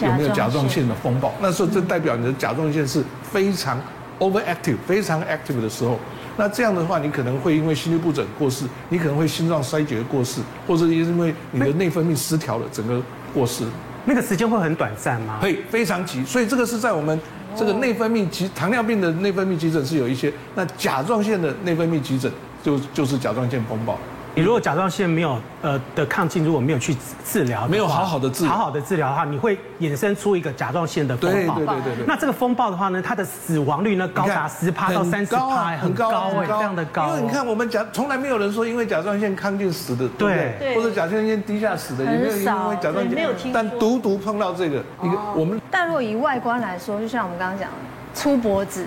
[0.00, 1.32] 有没有甲状腺的风暴？
[1.40, 3.80] 那时候这代表你的甲状腺是非常
[4.20, 5.98] overactive、非常 active 的时候。
[6.38, 13.02] 那这样的话，你可能会因为心律不整过世，你可能会心脏衰竭过世，或者因为你的内分泌失调了，整个
[13.34, 13.64] 过世。
[14.04, 15.40] 那个时间会很短暂吗？
[15.42, 17.20] 会非常急，所以这个是在我们
[17.56, 22.30] 这个内分泌急糖尿病的内分泌急诊是有一些，那甲状腺的内分泌急诊
[22.62, 23.98] 就就是甲状腺风暴。
[24.38, 26.96] 你如果甲状腺没有呃的亢进，如果没有去
[27.26, 31.56] 治疗，没有好好的治疗，好好的治疗的话，你会衍生出一个甲状腺的风暴。
[31.56, 32.04] 对对对对对。
[32.06, 37.08] 那这个风暴的话呢，它的死亡率呢高达十趴到三十趴，很高哎，非常的高。
[37.08, 40.74] 因为你看我们甲从来没有人说因为甲状腺亢进死的，对不对？
[40.76, 43.52] 或者甲状腺低下死的，也没有因为甲状腺没有听。
[43.52, 45.60] 但独独碰到这个一个我们。
[45.68, 47.76] 但如果以外观来说，就像我们刚刚讲的，
[48.14, 48.86] 粗脖子、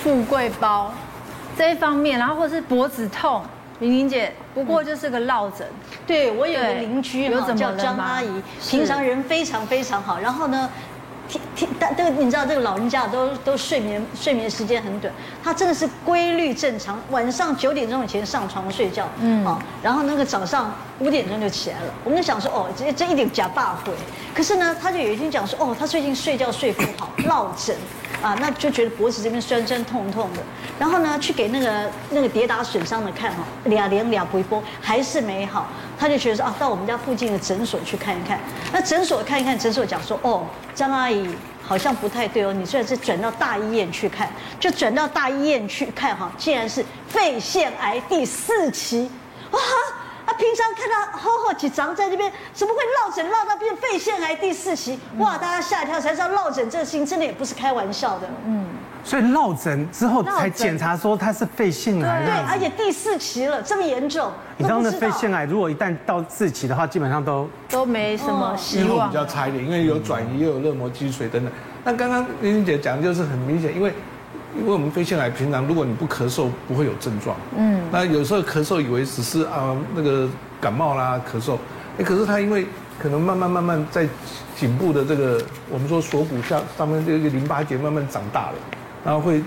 [0.00, 0.92] 富贵包
[1.58, 3.42] 这一方面，然后或者是脖子痛。
[3.80, 5.66] 玲玲姐，不过就是个落枕。
[6.06, 10.18] 对，我有个邻居哈，叫张阿姨，平常人非常非常好。
[10.20, 10.70] 然后呢，
[11.28, 15.12] 天天但这个你知道，这个老人家都都睡眠睡眠时间很短，
[15.42, 21.94] 她真的是规律正常，晚上九点钟以前上床睡觉，嗯，哦，然后那个早上五点钟就起来了。
[22.04, 23.92] 我们就想说，哦，这这一点假大会。
[24.34, 27.74] 可是呢，他就有一天讲说，哦，他最近睡觉睡不好，落枕。
[28.22, 30.42] 啊，那就觉得脖子这边酸酸痛痛的，
[30.78, 35.66] 然后呢，去给那个那个跌打损伤的看哈，俩连俩回波还是没好，
[35.98, 38.38] 他就觉得说啊，到我们家附近的诊所去看一看。
[38.72, 41.28] 那诊所看一看，诊所讲说哦，张阿姨
[41.62, 44.28] 好像不太对哦，你虽然是转到大医院去看，
[44.58, 49.10] 就转到大医院去看哈，竟然是肺腺癌第四期，
[49.50, 49.58] 哇！
[50.50, 54.98] 他平常看到厚厚几张在这边，怎么会落枕落到变肺腺癌第四期？
[55.18, 55.38] 哇！
[55.38, 58.28] 大家吓一跳，才知道落枕这个事情真的也不是开玩笑的。
[58.46, 58.66] 嗯，
[59.04, 62.24] 所以落枕之后才检查说他是肺腺癌。
[62.24, 64.30] 对，而且第四期了，这么严重。
[64.56, 69.08] 你知道那肺腺癌如果一旦到四期的话，基本上都都没什么希望。
[69.08, 71.52] 比较差一点，因为有转移，又有热膜积水等等。
[71.84, 73.92] 那刚刚玲玲姐讲的就是很明显，因为。
[74.58, 80.28] 因为我们肺腺癌平常如果你不咳嗽不会有症状，嗯，那有时候咳嗽以为只是啊那个
[80.60, 81.56] 感冒啦咳嗽，
[81.98, 82.66] 哎，可是它因为
[82.98, 84.08] 可能慢慢慢慢在
[84.56, 88.54] 颈部的这个我们说锁骨下上面这个淋巴结慢慢长大了，
[89.04, 89.42] 然后会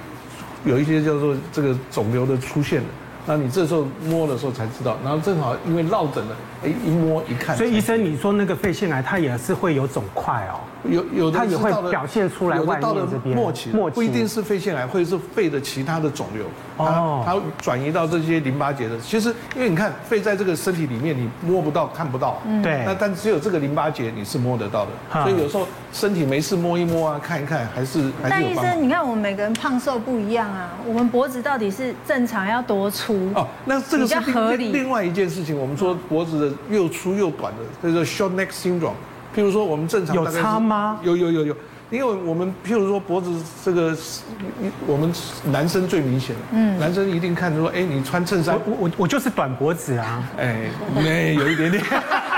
[0.65, 2.87] 有一些叫做这个肿瘤的出现了。
[3.25, 6.35] 那你这时候摸的时候才知道，然后正好因为落枕了，
[6.65, 7.55] 哎，一摸一看。
[7.55, 10.59] 所以医生，你说那个肺腺癌它也是会有肿块哦？
[10.89, 13.35] 有有的，它也会表现出来外面这边。
[13.35, 16.45] 末期，末期不一定是肺腺癌，会是肺的其他的肿瘤。
[16.77, 17.23] 哦。
[17.25, 18.99] 它转移到这些淋巴结的。
[18.99, 22.41] 其实，因为你看肺在这个身体里面，你摸不到、看不到。
[22.45, 22.61] 嗯。
[22.61, 22.83] 对。
[22.85, 24.91] 那但只有这个淋巴结你是摸得到的。
[25.23, 28.29] 所以有时候身体没事摸一摸啊，看一看，还是还是。
[28.29, 33.31] 但医生，你看我们每个人胖瘦不一样啊，我们脖子到底是正常要多粗？
[33.35, 35.57] 哦，那这个是合理另外一件事情。
[35.57, 38.91] 我们说脖子的又粗又短的，叫做 short neck syndrome。
[39.35, 40.99] 譬如说我们正常有差吗？
[41.03, 41.55] 有有有有，
[41.89, 43.31] 因为我们譬如说脖子
[43.63, 43.95] 这个，
[44.87, 45.11] 我们
[45.51, 51.83] 男生最明显，嗯，男生一定看说，哎，你穿衬衫，我我我就是短脖子啊，哎，没有一点点。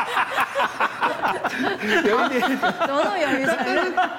[2.06, 3.52] 有一点，怎么那么有意思？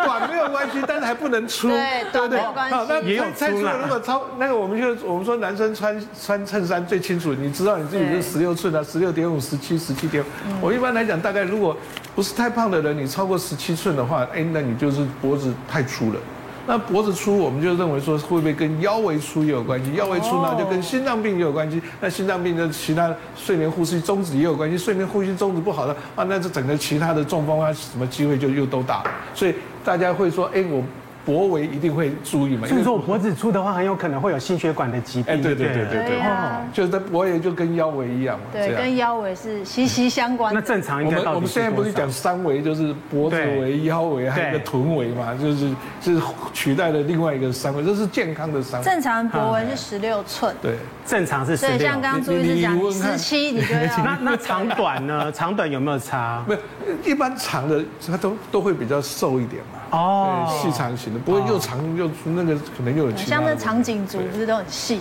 [0.05, 2.39] 短没有关系，但是还不能粗，对，对对？
[2.39, 2.75] 没有关系。
[2.75, 3.79] 好，那也有太粗了。
[3.83, 10.27] 如果超那个，我们就我们说男生穿穿衬衫最清楚，你知道你自己是十六寸啊，十六点五、十七、十七点五。
[10.61, 11.77] 我一般来讲，大概如果
[12.15, 16.21] 不是太胖的人，你超过十七寸的话，哎，那你就是脖子太粗了。
[16.67, 19.93] 那脖子粗，我们就认为说会不会跟腰围粗也有关系？
[19.95, 21.81] 腰围粗呢，就跟心脏病也有关系。
[22.01, 24.77] 那心脏病的其他睡眠呼吸终止也有关系。
[24.77, 29.11] 睡眠呼吸终止不好的啊，那这整个其他的中风啊，什么机会就又都大了。
[29.35, 30.83] 所以大家会说，哎，我。
[31.27, 32.69] 脖围一定会注意嘛？
[32.69, 35.35] 所以说我脖子粗的话，很有可能会有心血管的疾病。
[35.35, 38.45] 哎，对对对对对，哦，就是脖围就跟腰围一样嘛。
[38.53, 40.55] 对，跟腰围是息息相关。
[40.55, 48.85] 那正常应该到底我们我们现在不是讲三围，就是脖子围、腰围还有一个臀围嘛，就是是取代了另外一个三围，这是健康的三围。
[48.85, 50.55] 正常脖围是十六寸。
[50.63, 51.77] 对，正常是十六。
[51.77, 53.97] 对，像刚刚朱医师讲十七，你就要。
[54.07, 55.33] 那那长短呢？
[55.33, 56.45] 长短有没有差？
[56.47, 56.61] 没有，
[57.05, 59.81] 一般长的它都都会比较瘦一点嘛。
[59.91, 65.01] 哦，细长型的，不会又长又那个，可能又有像那长颈族不是都很细？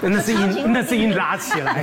[0.00, 1.82] 对，那是硬，那是硬拉起来，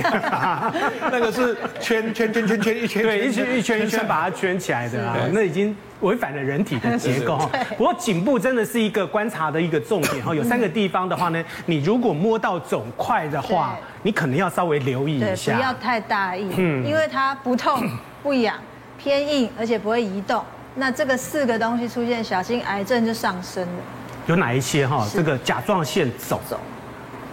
[1.10, 7.36] 那个是圈圈圈圈圈一圈，对，一圈一圈一圈把它圈起来的啊，那已经违反了人体的结构。
[7.76, 17.82] 不过颈部真的是一个观察的一个重点哈， 有三个地方的话呢，你如果摸到肿块的话，你可能要稍微留意一下，不要太大意，嗯，因为它不痛
[18.22, 18.54] 不痒，
[18.96, 20.42] 偏硬而且不会移动。
[20.74, 23.82] 那这个四个东西出现，小心癌症就上升了。
[24.26, 25.06] 有哪一些哈？
[25.12, 26.40] 这个甲状腺肿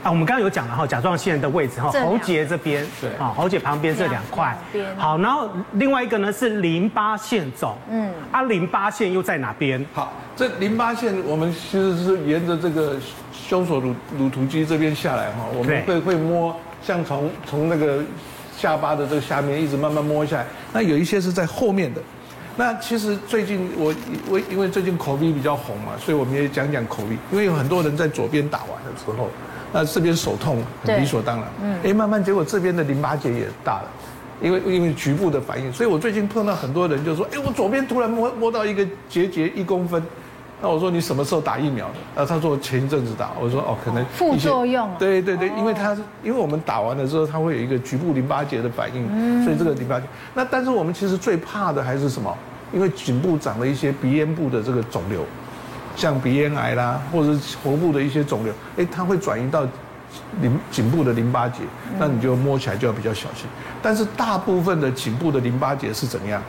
[0.02, 4.58] 啊，我们刚刚有讲了哈，甲状腺的位置哈，喉结这边，对啊，喉结旁边这两块。
[4.97, 9.86] 好，然后另外一个呢是淋巴腺肿，嗯，啊，淋巴腺又在哪边？
[9.93, 12.97] 好，这淋巴腺我们其实是沿着这个
[13.32, 18.02] 胸锁乳乳突肌这边下来哈，我们会会摸，像从从那个
[18.58, 22.02] 下巴的这个下面一直慢慢摸下来，那有一些是在后面的。
[22.58, 23.94] 那其实最近我
[24.30, 27.18] 我因为最近 COVID 比较红嘛，所以我们也讲讲 COVID。
[27.32, 29.30] 因为有很多人在左边打完的时候，
[29.72, 31.48] 那这边手痛很理所当然。
[31.64, 31.80] 嗯。
[31.84, 33.88] 哎，慢慢结果这边的淋巴结也大了，
[34.42, 35.72] 因为因为局部的反应。
[35.72, 40.02] 所以我最近碰到很多人就说，哎，我左边突然摸摸到一个结节一公分。
[40.62, 41.93] 那我说你什么时候打疫苗的？
[42.15, 43.32] 呃，他说前一阵子打。
[43.39, 44.89] 我说哦，可能副作用。
[45.00, 50.06] 对对对，因为他因为我们打完了之后，它会有一个局部淋巴结的反应，所以这个淋巴结。
[50.34, 52.36] 那但是我们其实最怕的还是什么？
[52.72, 55.26] 因为颈部长了一些鼻咽部的这个肿瘤，
[55.95, 59.65] 像鼻咽癌啦，或者是喉部的一些肿瘤，哎，它会转移到
[60.41, 61.63] 颈颈部的淋巴结，
[61.98, 63.48] 那你就摸起来就要比较小心。
[63.82, 66.41] 但是大部分的颈部的淋巴结是怎么样？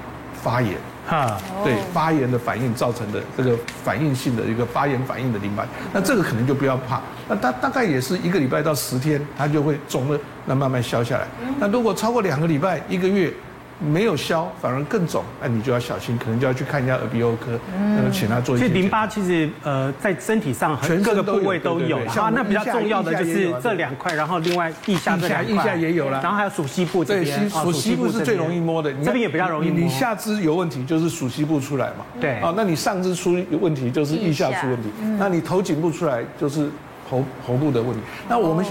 [0.42, 0.76] 发炎，
[1.06, 7.00] 哈，对，发炎的反应造成的这个反应性的一个发炎反应的淋巴，那这个可能就不要怕。
[7.28, 11.26] 那大大概也是一个礼拜到十天，它就会肿了，那慢慢消下来。
[11.58, 13.32] 那如果超过两个礼拜、一个月，
[13.80, 18.68] 没有消，反而更肿，那你就要小心，可能就要去看一下耳鼻喉科，嗯，请他做一些。
[18.68, 29.80] 其实淋巴其实呃在身体上全各个部位都有，啊，那比较重要的就是这两块，然后另外腋下这两块，腋下也有了，然后还有属膝部这边，对，属膝部是最容易摸的，这边也比较容易摸。
[29.80, 36.68] 你下肢有问题就是属膝部出来嘛，对，啊，那你上肢出有问题就是腋下出问题，那你头颈部出来就是
[37.08, 38.64] 喉喉部的问题，那我们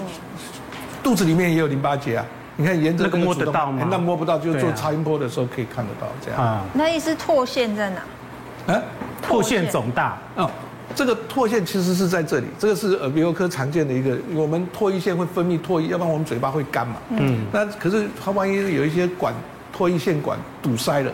[1.02, 2.26] 肚子里面也有淋巴结啊。
[2.60, 3.88] 你看沿着那个摸得到吗？
[3.90, 6.44] 那摸不到，就做超音波的时候可以看得到这样。
[6.44, 8.74] 啊，那意思唾腺在哪？
[8.74, 8.82] 啊，
[9.26, 10.52] 唾腺肿大哦。
[10.94, 14.18] 这个唾腺其实是在这里，这个是耳鼻喉科常见的一个。
[14.36, 16.96] 我们唾液腺会分泌唾液，要不然我们嘴巴会干嘛。
[17.12, 17.46] 嗯。
[17.54, 19.34] 那可是它万一有一些管
[19.74, 21.12] 唾液腺管堵塞了，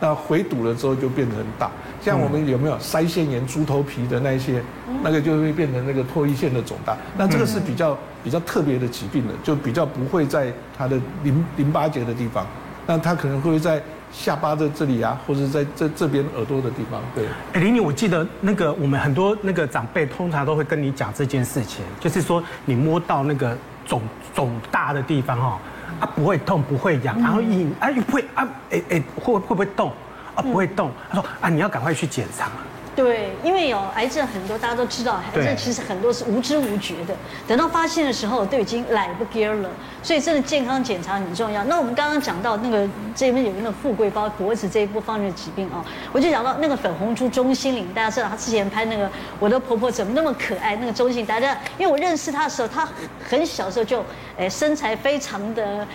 [0.00, 1.70] 那回堵了之后就变得很大。
[2.06, 4.62] 像我们有没有腮腺炎、猪头皮的那一些，
[5.02, 6.96] 那个就会变成那个唾液腺的肿大。
[7.18, 12.46] 那这个是比较比较特别的疾病的，就比较不会在它的淋淋巴结的地方，
[12.86, 17.02] 那它可能会在下巴的这里啊，或者在这这边耳朵的地方。
[17.12, 17.24] 对。
[17.54, 24.00] 哎，林林，我记得那个我们很多那个长辈通常都会跟你讲这件事情，就是说你摸到那个肿
[24.32, 25.60] 肿大的地方哈，
[25.98, 29.90] 啊不会痛不会痒，然后硬啊又不会啊哎哎会会不会动？
[30.36, 30.92] 啊，不会动。
[31.10, 32.48] 他说啊，你要赶快去检查。
[32.94, 37.14] 对，因为有癌症很多，大家都知道，癌症其实很多是无知无觉的，
[37.46, 39.68] 等到发现的时候都已经来不及了。
[40.02, 41.62] 所以真的健康检查很重要。
[41.64, 52.88] 那我们刚刚讲到那个这边有那个富贵包脖子这一部方面的疾病啊，我就讲到那个粉红猪钟心凌，大家知道她之前拍那个我的婆婆怎么那么可爱，那个钟欣凌，大家因为我认识她的时候，她
[53.28, 54.02] 很小时候就
[54.38, 55.86] 诶身材非常的。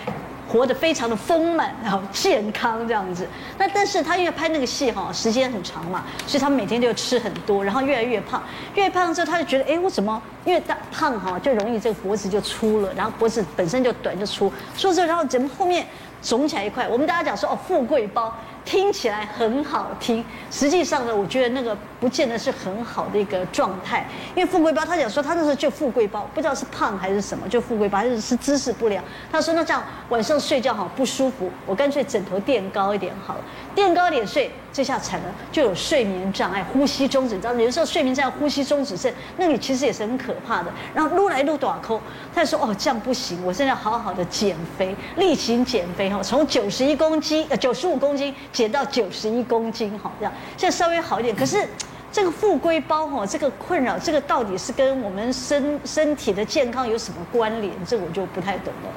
[0.52, 3.26] 活得非常的丰满，然后健康这样子。
[3.56, 8.42] 那但是他因为拍那个戏哈，时间很长嘛，所以他每天就吃很多，然后越来越胖，
[8.74, 15.86] 越胖之后他就觉得，哎，我怎么越大胖哈，就容易这个脖子就粗了，然后脖子本身就短就粗，说这然后怎么后面
[16.20, 16.86] 肿起来一块？
[16.86, 18.30] 我们大家讲说哦，富贵包。
[18.64, 24.04] 听起来很好听，实际上呢，我觉得那个不见得是很好的一个状态。
[24.34, 29.04] 因为富贵包，他讲说他那时候就富贵包，不知道是胖还是什么，就富贵包，还是是姿势不良。
[29.30, 33.40] 他说那这样晚上睡觉好不舒服，我干脆枕头垫高一点好了，
[33.76, 34.50] 垫高一点睡。
[34.74, 40.72] 这下惨了，就有睡眠障碍、呼吸中止，你知道，有时候睡眠障碍、呼吸中止症，那你其实也是很可怕的。
[40.94, 42.00] 然后撸来撸短扣，
[42.34, 51.36] 他就说：“哦，这样不行，我现在好好的减肥，例行减肥哈，从九十一公斤呃九十五公斤减到九十一公斤，哈这样，现在稍微好一点。
[51.36, 51.68] 可是
[52.12, 57.72] 这个富贵包哈，这个困扰，这个到底是跟我们身身体的健康有什么关联？
[57.86, 58.90] 这我就不太懂了。”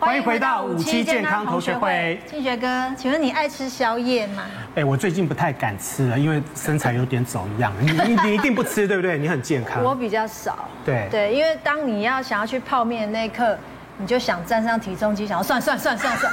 [0.00, 4.44] 欢迎回到五期健康同学会，庆学哥，请问你爱吃宵夜吗？
[4.76, 7.70] 哎，我最近不太敢吃了，因为身材有点走样。
[7.78, 9.18] 你你你一定不吃，对不对？
[9.18, 9.82] 你很健康。
[9.84, 10.66] 我比较少。
[10.82, 13.58] 对对，因为当你要想要去泡面的那一刻，
[13.98, 16.32] 你就想站上体重机，想要算算算算算。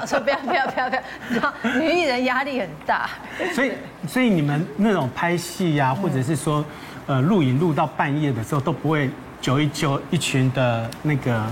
[0.00, 3.08] 我 说不要不要不要不要，然后女艺人压力很大。
[3.54, 3.72] 所以
[4.08, 6.64] 所以你们那种拍戏呀，或者是说
[7.06, 11.42] 呃录影录到半夜的时候，都不会揪一揪一群的那个。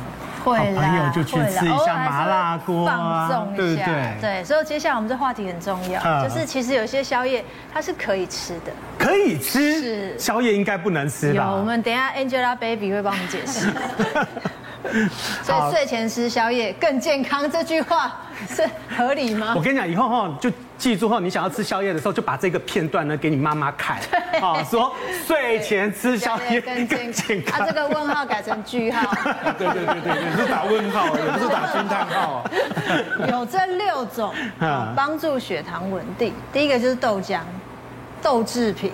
[0.43, 4.45] 会啦，朋友就去吃一下麻辣锅，放纵一下，对对对。
[4.45, 11.45] 所以接下来我们这话题很重要，就是其实有些宵夜它是可以吃的，可以吃，是宵夜应该不能吃吧？
[11.45, 13.68] 有，我们等一下 Angelababy 会帮我们解释。
[15.43, 19.55] 所以睡前吃宵夜更健康，这句话 是合理吗？
[19.57, 23.99] 我跟你讲，以后哈就记住后，你想要吃宵夜的时候，就把这个片段呢给你妈妈看，
[24.41, 24.95] 啊，说
[25.26, 27.61] 睡前吃宵夜 更健康。
[27.61, 29.14] 啊，这个问号改成句号。
[29.59, 32.45] 对对对对，你是打问号，也不是打惊叹号。
[33.28, 34.33] 有这六种
[34.97, 37.41] 帮助血糖稳定，第一个就是豆浆，
[38.22, 38.93] 豆制品。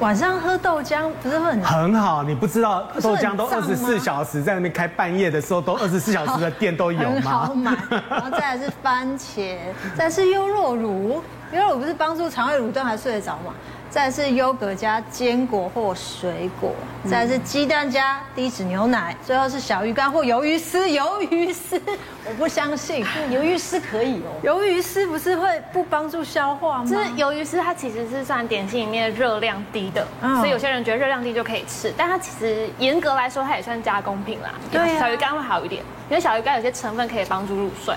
[0.00, 2.22] 晚上喝豆浆不是会很很好？
[2.24, 7.20] 你不知道豆浆都二十四小时在那边开，半夜的时候都二十四小时的 店都有吗？
[7.20, 7.76] 很好买。
[8.10, 9.56] 然后再来是番茄，
[9.96, 11.22] 再是优酪乳，
[11.52, 13.54] 优酪乳不是帮助肠胃蠕动还睡得着吗？
[13.92, 16.72] 再来是优格加坚果或水果，
[17.04, 20.86] 再是鸡蛋加低脂牛奶，最后是小鱼干或鱿鱼丝。
[20.86, 21.78] 鱿鱼丝，
[22.24, 24.32] 我不相信， 鱿鱼丝可以哦。
[24.42, 26.86] 鱿鱼丝不是会不帮助消化吗？
[26.90, 30.06] 就是鱿鱼丝，它其实是算点心里面热量低的，
[30.38, 34.54] 所以有些人觉得热量低就可以吃，但它其实严格来说，它也算加工品啦。
[34.70, 37.94] 对，小鱼干会好一点，因为小鱼干有些成分可以帮助入睡。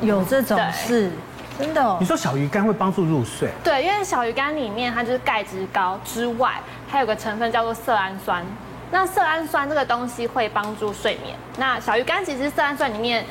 [0.00, 1.12] 有这种事。
[1.58, 3.50] 真的，你说小鱼干会帮助入睡？
[3.64, 6.54] 对，因为小鱼干里面它就是钙质高之外，
[6.88, 8.44] 还有个成分叫做色氨酸。
[8.90, 11.36] 那色氨酸这个东西会帮助睡眠。
[11.58, 13.24] 那小鱼干其实是色氨酸里面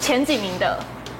[0.00, 0.78] 前几名的，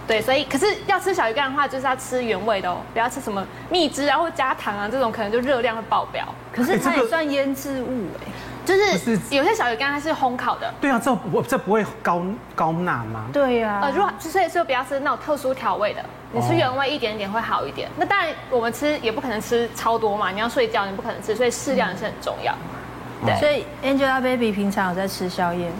[0.08, 6.26] 对，所以可是要吃小鱼干的话，就是要吃原味的哦，不要吃什么蜜汁啊或加糖啊这种，可能就热量会爆表。
[6.52, 8.32] 可是它也算腌制物哎。
[8.66, 12.20] 就是有些小鱼干它是烘烤的，对啊，这不这不会高
[12.54, 13.26] 高钠吗？
[13.32, 17.88] 对呀，呃，如果所以说不要吃那种特殊调味的，你吃原味一点点会好一点。
[17.96, 22.52] 那当然我们吃也不可能吃超多嘛，你要睡觉你不可能吃，所以适量也是很重要。
[23.24, 25.70] 对，所以 Angelababy 平常有在吃宵夜？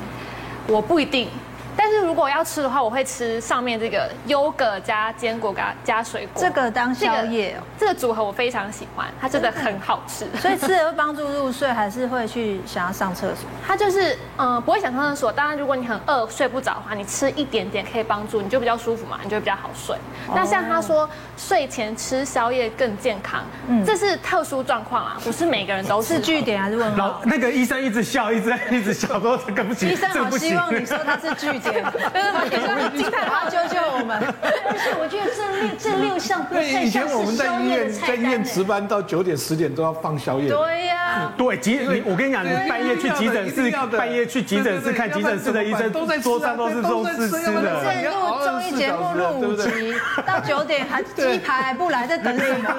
[0.68, 1.28] 我不一定。
[1.76, 7.62] 但是如果要吃的话，我会吃上面这个优格加坚果加加水果，这个当宵夜哦。
[7.78, 10.26] 这个组合我非常喜欢，它真的很好吃。
[10.40, 13.48] 所以吃了会帮助入睡，还是会去想要上厕所？
[13.66, 15.30] 它就是嗯、呃，不会想上厕所。
[15.30, 19.94] 当然，如果你很饿睡不着的话，你吃一点点可以帮助，你就比较舒服嘛，你就比较好睡。
[20.34, 27.20] 那像他说睡前吃宵夜更健康，嗯，这是特殊状况啊，不是每个人都是据点还是问号？
[27.24, 31.65] 那个医生一直笑，一直在一直笑，说这个不行，医生好希望你说他是据点。
[31.72, 31.82] 对，
[32.50, 34.18] 对，对，金太华救救我们！
[34.42, 40.48] 而且我觉得这六这六项不太像是以前我们在医院在医院值班到九点十点都要放宵夜。
[40.48, 47.82] 对呀，对急，我跟你讲，你半夜去急诊室，半夜去急诊室看急诊室的医生，都在桌上都是都是吃的。
[47.82, 49.94] 现在录综艺节目录五集，
[50.26, 52.74] 到九点还鸡排还不来，在等什么？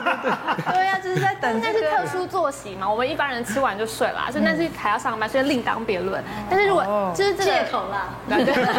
[0.71, 1.59] 对呀，就是在等。
[1.61, 6.23] 那是特殊作息嘛，我们一般人吃完就睡了，所以那是还要上班，所以另当别论。
[6.49, 8.09] 但是如果就是这借口啦。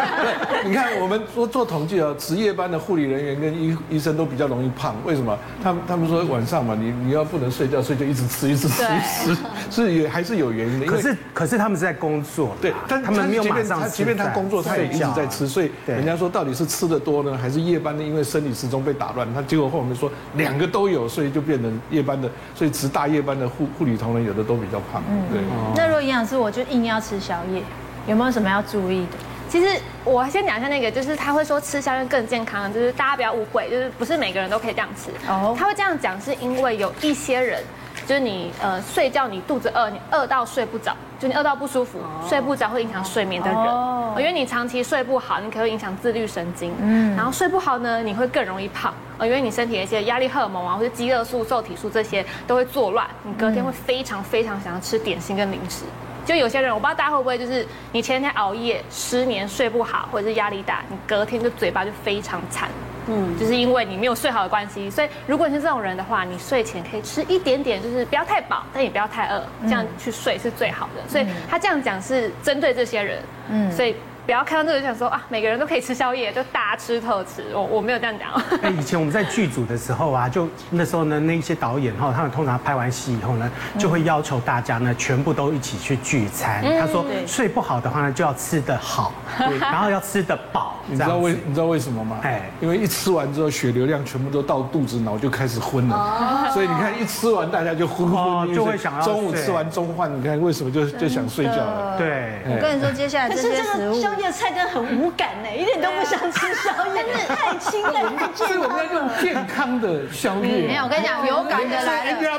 [0.65, 5.37] 你看我们做做统计啊，值夜班的护理人员跟医医生都比较容易胖，为什么？
[5.63, 10.85] 他们他们说晚上嘛，你你要不能睡觉，所以就一直吃，一直吃，一直吃，是也还是有原因的。
[10.85, 18.03] 可是可是他们是在工作，对，但他们没有马上，即便他工作，他也一直在吃，所以人家说到底是吃的多呢，还是夜班的？
[18.03, 25.01] 因为生理时钟被打乱，他结果后面说两个都有，所以就变成夜班的，所以值大夜班的护护理同仁有的都比较胖。
[25.31, 25.41] 对。
[25.75, 27.61] 那如果营养师，我就硬要吃宵夜，
[28.07, 29.17] 有没有什么要注意的？
[29.49, 35.09] 其实我先讲一下那个，就是他会说吃宵夜更健康，就是大家不要误会，就是不是每个人都可以这样吃。
[35.27, 37.63] 哦，他会这样讲是因为有一些人，
[38.05, 43.57] 就是你呃睡觉你肚子饿，你饿到睡不着，就你饿到不舒服，睡不着会影响睡眠的人。
[43.57, 46.71] 哦，因为你长期睡不好，你可能会影响自律神经。
[46.79, 48.93] 嗯，然后睡不好呢，你会更容易胖。
[49.17, 55.85] 呃，因为你身体的一些压力荷尔蒙啊，或者饥饿素、瘦体素这些都会作乱，你隔天会非常非常想要吃点心跟零食。
[56.29, 62.69] 就有些人，我不知道大家会不会，就是你前天熬夜、失眠、睡不好，或者是压力大，你隔天就嘴巴就非常惨，
[63.07, 64.91] 嗯，就是因为你没有睡好的关系。
[64.91, 71.01] 所以如果你是这种人的话，你睡前可以吃一点点，就是不要太饱，但也不要太饿，这样去睡是最好的。
[71.09, 73.95] 所以他这样讲是针对这些人，嗯，所以。
[74.29, 77.43] 不要看到这个就想说啊，每个人都可以吃宵夜，就大吃特吃。
[77.51, 78.29] 我我没有这样讲。
[78.61, 86.63] 哎，以前我们在剧组的时候啊，就那时候呢，那一些导演哈，他们通常拍完戏以后呢，就会要求大家呢，全部都一起去聚餐。
[86.79, 89.11] 他说睡不好的话呢，就要吃得好，
[89.59, 90.75] 然后要吃得饱。
[90.85, 92.19] 你知道为你知道为什么吗？
[92.21, 96.51] 哎，因为一吃完之后，血流量全部都到肚子，脑就开始昏了。
[96.53, 101.97] 所以你看，一吃完大家就昏昏，就会想要中午吃完中饭，你看为什么就就想睡觉了？
[101.97, 102.37] 对。
[102.45, 104.18] 我跟你说，接下来这些食物。
[104.21, 108.35] 这菜单很无感呢，一点都不想吃宵夜，太清淡，太健康。
[108.35, 110.67] 所以我们要用健康的宵夜。
[110.67, 112.11] 没有，我跟你讲，有感的来了。
[112.11, 112.37] 一定要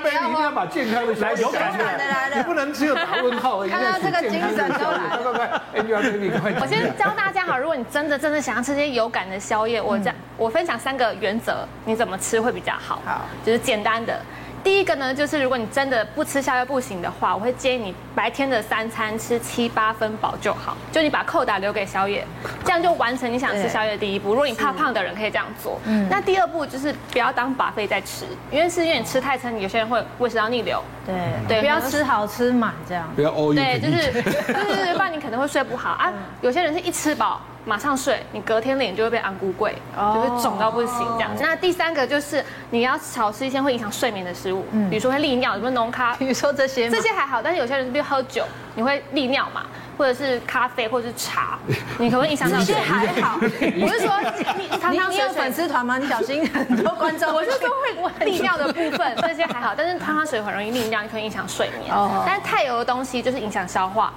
[0.51, 2.37] 把健康的来，有感的来了。
[2.37, 3.67] 你不能只有打问号。
[3.67, 5.01] 看到这个精神都来。
[5.11, 6.53] 快快快，Angelababy，快！
[6.61, 13.01] 我先教大家哈，如果你真的真的想要吃些有感的宵夜，我讲，我分享三个原则，你怎么吃会比较好？
[13.05, 14.21] 好，就是简单的。
[14.63, 22.27] 第一个呢，就是如果你真的不吃宵夜不行的话，我会建议你白天的三餐吃七八分饱就好，就你把扣打留给宵夜，
[22.65, 24.31] 这样就完成你想吃宵夜的第一步。
[24.31, 25.79] 如果你怕胖的人可以这样做。
[25.87, 26.07] 嗯。
[26.11, 30.83] 那第二步就是不要当 buffet 在吃，因为是因为你吃太撑，有些人会胃食道逆流。
[31.07, 31.15] 对
[31.49, 33.09] 对，不要吃好吃满这样。
[33.17, 33.57] 不要 all in。
[33.57, 36.13] 对，就是 就是，不然你可能会睡不好啊。
[36.43, 37.41] 有些人是一吃饱。
[37.71, 41.31] 马上睡，你隔天脸就会被安菇贵，就会肿到不行这样。
[41.41, 48.45] 那第三个就是你要少吃一些会影响睡眠的食物，比如说会利尿，什么浓咖，比如说这些，这些还好，但是有些人是比如喝酒，
[48.75, 49.67] 你会利尿嘛，
[49.97, 51.57] 或者是咖啡，或者是茶，
[51.99, 52.59] 你可不可以影响到。
[52.59, 54.21] 这些还好，我是说
[54.59, 55.97] 你你你有粉丝团吗？
[55.97, 57.31] 你小心很多观众。
[57.33, 61.95] 我是说会利尿的部分， 这些还好，但是汤汤水很容易利尿，你可以影响睡眠。
[62.27, 64.13] 但是太油的东西就是影响消化。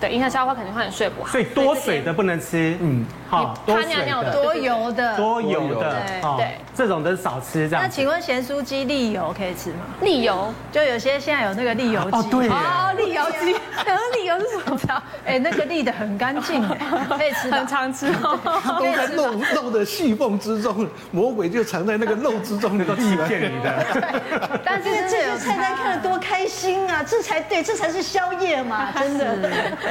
[0.00, 1.28] 对，影响消化肯定会很睡不好。
[1.30, 5.94] 所以多水的不能吃，嗯，好，多尿尿的，多油的，多油的，
[6.36, 7.84] 对，这种都少吃这样。
[7.84, 9.86] 那请问咸酥鸡沥油可以吃吗？
[10.02, 10.52] 沥油。
[10.72, 13.52] 就有些现在有那个沥油鸡，哦对，哦沥油鸡，
[13.86, 15.02] 然后沥油是什么？
[15.24, 16.60] 哎，那个沥的很干净，
[17.16, 23.84] 可以吃，很常吃，都在肉肉的细缝之中，魔鬼就藏在那个肉之中，那个欺骗你的。
[24.64, 29.36] 但是这些菜单看得多开心啊，这才对，这才是宵夜嘛， 真的。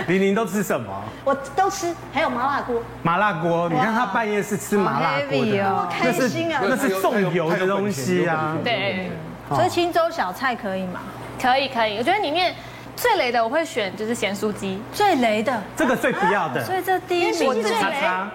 [0.07, 0.91] 玲玲都吃什么？
[1.23, 2.81] 我都吃，还有麻辣锅。
[3.03, 6.61] 麻辣锅，你看他半夜是吃麻辣锅的，多开心啊！
[6.67, 8.57] 那是重油的东西啊。
[8.63, 9.11] 对，
[9.49, 10.99] 所以青州小菜可以吗？
[11.41, 11.97] 可以，可以。
[11.97, 12.53] 我觉得里面
[12.95, 16.63] 最雷的我会选就是咸酥鸡，最雷的这个最不要的。
[16.63, 18.29] 所以这第一名是叉叉。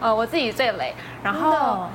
[0.00, 0.94] 呃，我自己最雷。
[1.22, 1.88] 然后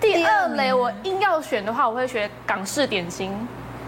[0.00, 3.32] 第二雷我硬要选的话，我会选港式点心。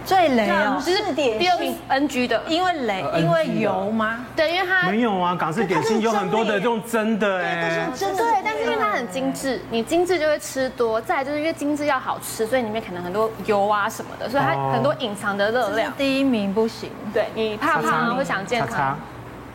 [0.08, 4.24] 最雷哦，是点第二名 NG 的，因为雷，因为油吗？
[4.34, 10.98] 对，因为它没有啊，港式点心有很多的这种真的哎，对，但是因为它很精致，你精致就会吃多。
[10.98, 15.92] 再就是因为精致要好吃，所以里面可能很多油啊什么的，所以它很多隐藏的热量。
[15.98, 18.98] 第一名不行，对，你怕胖会想健康，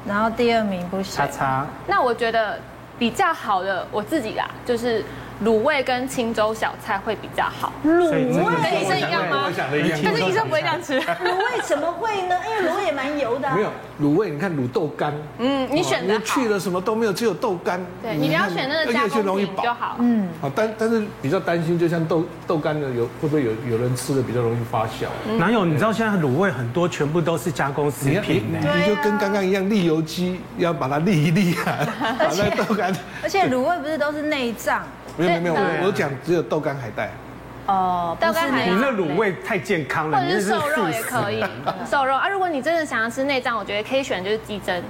[0.08, 1.16] 然后第二名不行。
[1.16, 1.66] 叉叉。
[1.88, 2.60] 那我觉得
[2.99, 5.04] 比较好的我自己啦，就是。
[5.43, 7.71] 卤味跟清粥小菜会比较好。
[7.85, 8.23] 卤味
[8.61, 9.49] 跟医生一样吗？
[10.03, 10.99] 但是医生不会这样吃。
[11.23, 12.35] 卤味怎么会呢？
[12.47, 13.49] 因为卤味也蛮油的。
[13.55, 13.69] 没有
[14.01, 15.13] 卤味，你看卤豆干。
[15.39, 16.19] 嗯，你选的。
[16.21, 17.79] 去了什么都没有，只有豆干。
[18.01, 19.97] 对，你不要选那个加工品就好。
[19.99, 20.29] 嗯。
[20.41, 25.07] 好，但但是比较担心，就像豆豆干的有会不会有有人吃的比较容易发酵？
[25.37, 25.65] 哪有？
[25.65, 28.43] 你知道现在卤味很多全部都是加工食品。
[28.49, 31.85] 你就跟刚刚一样，沥油机要把它沥一沥啊，
[32.17, 32.93] 把那豆干。
[33.21, 34.83] 而且卤味不是都是内脏？
[35.18, 37.09] 没有没有，我我讲只有豆干海带。
[37.66, 38.72] 哦，豆干海带。
[38.72, 41.43] 你那卤味太健康了，或者是瘦肉也可以，
[41.89, 42.28] 瘦肉啊。
[42.28, 44.82] 如果你真的想要吃内脏，我觉得可以选就是鸡胗，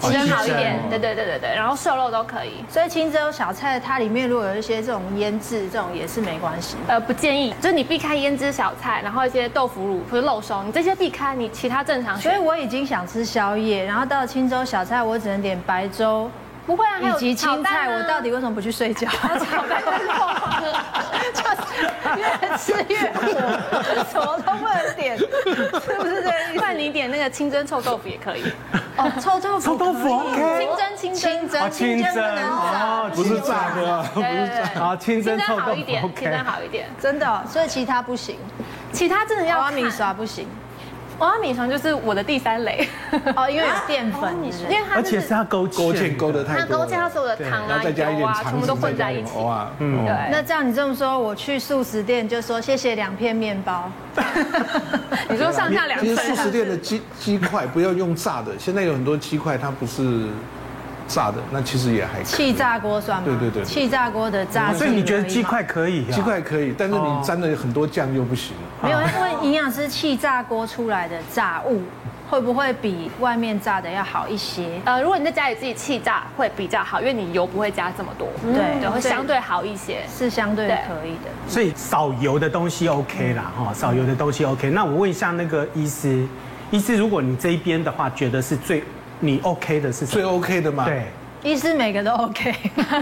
[0.00, 2.64] 清蒸好一点，对对对对对，然后瘦肉都可以。
[2.68, 6.76] 所以清蒸小菜它里面如果有一些这种腌制，这种也是没关系。
[6.88, 12.18] 呃，不建议，就是你避开腌制小菜，然后一些豆腐乳或者肉松，你这些避开，你其他正常。
[12.18, 16.28] 所以我已经想吃宵夜，然后到了清粥小菜，我只能点白粥。
[16.70, 19.08] 不会啊，以及青菜，我到底为什么不去睡觉？
[19.10, 19.82] 炒蛋
[21.34, 21.58] 就是
[22.16, 22.22] 越
[22.56, 23.18] 吃越火，
[24.12, 25.26] 什么都不能点， 是
[25.98, 28.44] 不是这个意你点那个清蒸臭豆腐也可以。
[28.96, 30.68] 哦，臭豆腐，臭豆腐 OK。
[30.96, 34.80] 清蒸，清蒸，清蒸，哦，不是炸的，不是炸。
[34.80, 38.38] 好，清蒸臭豆腐 OK，清蒸好一点，真的，所以其他不行，
[38.92, 40.46] 其他真的要花米刷不行。
[41.20, 42.88] 娃娃米肠就是我的第三类
[43.36, 49.30] 哦，因为有淀粉，因为它而且是它勾勾芡勾的太多，它勾芡它所有的糖啊、油啊，全部都混在一起。
[49.38, 50.14] 哇，嗯，对。
[50.30, 53.90] 那这样你这么说，我去素食店就说谢谢两片面包。
[55.28, 56.08] 你说上下两份。
[56.08, 60.26] 其实素食店的鸡鸡块不要用炸的，现在有很多鸡块它不是。
[61.10, 63.26] 炸的那其实也还可以，气炸锅算吗？
[63.26, 66.04] 对对对，气炸锅的炸，所以你觉得鸡块可以？
[66.04, 68.54] 鸡块可以，但是你沾了很多酱又不行。
[68.82, 71.82] 没有，因为营养师气炸锅出来的炸物
[72.30, 74.80] 会不会比外面炸的要好一些？
[74.84, 81.30] 呃，如果你在家里自己气炸会比较好，因为你油不会加这么多，对，会相对好一些，是相对可以的。
[81.48, 84.70] 所以少油的东西 OK 啦，哈，少油的东西 OK。
[84.70, 86.24] 那我问一下那个医师，
[86.70, 88.84] 医师，如果你这一边的话，觉得是最。
[89.20, 90.84] 你 OK 的是最 OK 的吗？
[90.84, 91.04] 对，
[91.42, 92.54] 医师每个都 OK。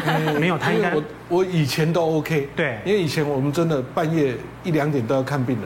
[0.05, 2.49] 嗯， 没有，他应该我我以前都 OK。
[2.55, 5.65] 对，因为以前我们真的半夜一两点都要看病人，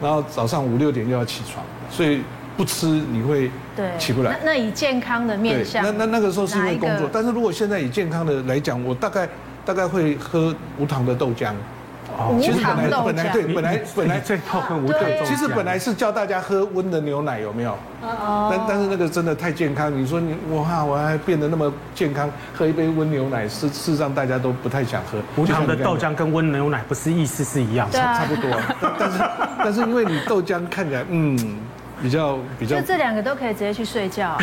[0.00, 2.22] 然后早上五六点又要起床，所以
[2.56, 4.38] 不吃你会对起不来。
[4.44, 9.28] 那那以健康的面向，那那那个时候是因为工作，但是如果现在以健康的来讲，我大概
[9.64, 11.52] 大概会喝无糖的豆浆。
[12.40, 15.00] 其实本来本来对本来本来最后很无糖。
[15.24, 17.76] 其实本来是叫大家喝温的牛奶，有没有？
[18.50, 25.18] 但但是那个真的太健康，你说你哇，我还变得那么健康，喝一杯温牛奶，事事实上大家都不太想喝。
[25.36, 28.50] 无糖的豆浆跟温牛奶不是意思是一样，差差不多。
[28.98, 29.18] 但是
[29.58, 31.36] 但是因为你豆浆看起来嗯
[32.02, 34.38] 比较比较，就这两个都可以直接去睡觉，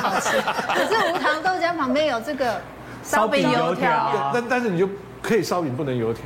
[0.00, 0.36] 好吃。
[0.74, 2.60] 可是无糖豆浆旁边有这个
[3.02, 4.88] 烧饼油条，但但是你就
[5.22, 6.24] 可以烧饼，不能油条。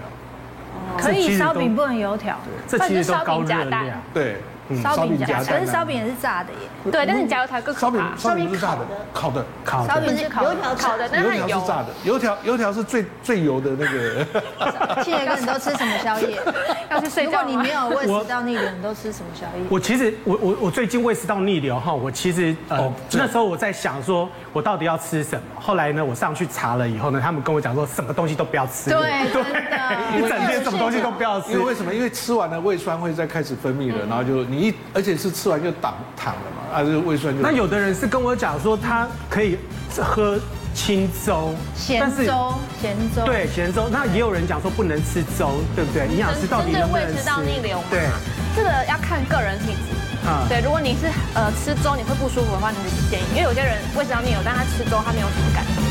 [0.99, 4.03] 可以烧饼不能油条，这其实都高热量。
[4.12, 4.36] 对，
[4.81, 6.91] 烧饼夹蛋，可是烧饼也是炸的耶。
[6.91, 7.91] 对，但是你夹油条更可怕。
[7.91, 8.79] 烧饼烧饼是炸的，
[9.12, 9.89] 烤的，烤的。
[9.93, 11.87] 烧饼是烤油条烤的，油条是炸的。
[12.05, 15.03] 油条油条是最最油的那个。
[15.03, 16.41] 七爷哥，你都吃什么宵夜？
[16.91, 17.31] 要去睡觉。
[17.31, 19.64] 如果你没有胃食道逆流，你都吃什么宵夜？
[19.68, 25.43] 我其实我我我最近胃食道逆流哈，我其实呃那时候我在想说，我到底要吃什么？
[25.61, 28.91] 后来呢，我上去查了以后呢，他们跟我讲说，什么东西都不要吃。
[28.91, 29.01] 对
[29.33, 29.43] 对，
[30.18, 31.53] 一整天什么东西都不要吃。
[31.53, 31.93] 因为为什么？
[31.93, 37.42] 因为吃完了胃酸会再开始分泌了，然后就你一，而且是吃完就挡躺了嘛，啊，这胃酸就。
[37.42, 39.58] 那有的人是跟我讲说，他可以
[40.00, 40.38] 喝
[40.74, 43.26] 清粥，咸粥，咸粥。
[43.26, 43.88] 对，咸粥。
[43.90, 46.06] 那也有人讲说不能吃粥，对不对？
[46.08, 47.12] 营养师到底能不能吃？
[47.12, 47.84] 胃食道逆流嘛。
[47.90, 48.08] 对，
[48.56, 49.92] 这个要看个人体质。
[50.26, 55.82] 啊，对，如果你是呃吃粥你会不舒服的话，你就不建议，因为有些人胃食道逆流，但他吃粥他没有什么感觉。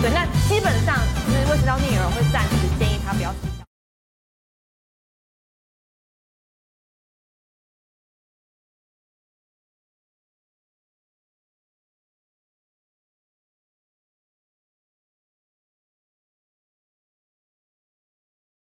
[0.00, 0.96] 对，那基本上
[1.28, 3.53] 就是胃食道逆流会暂时建议他不要吃。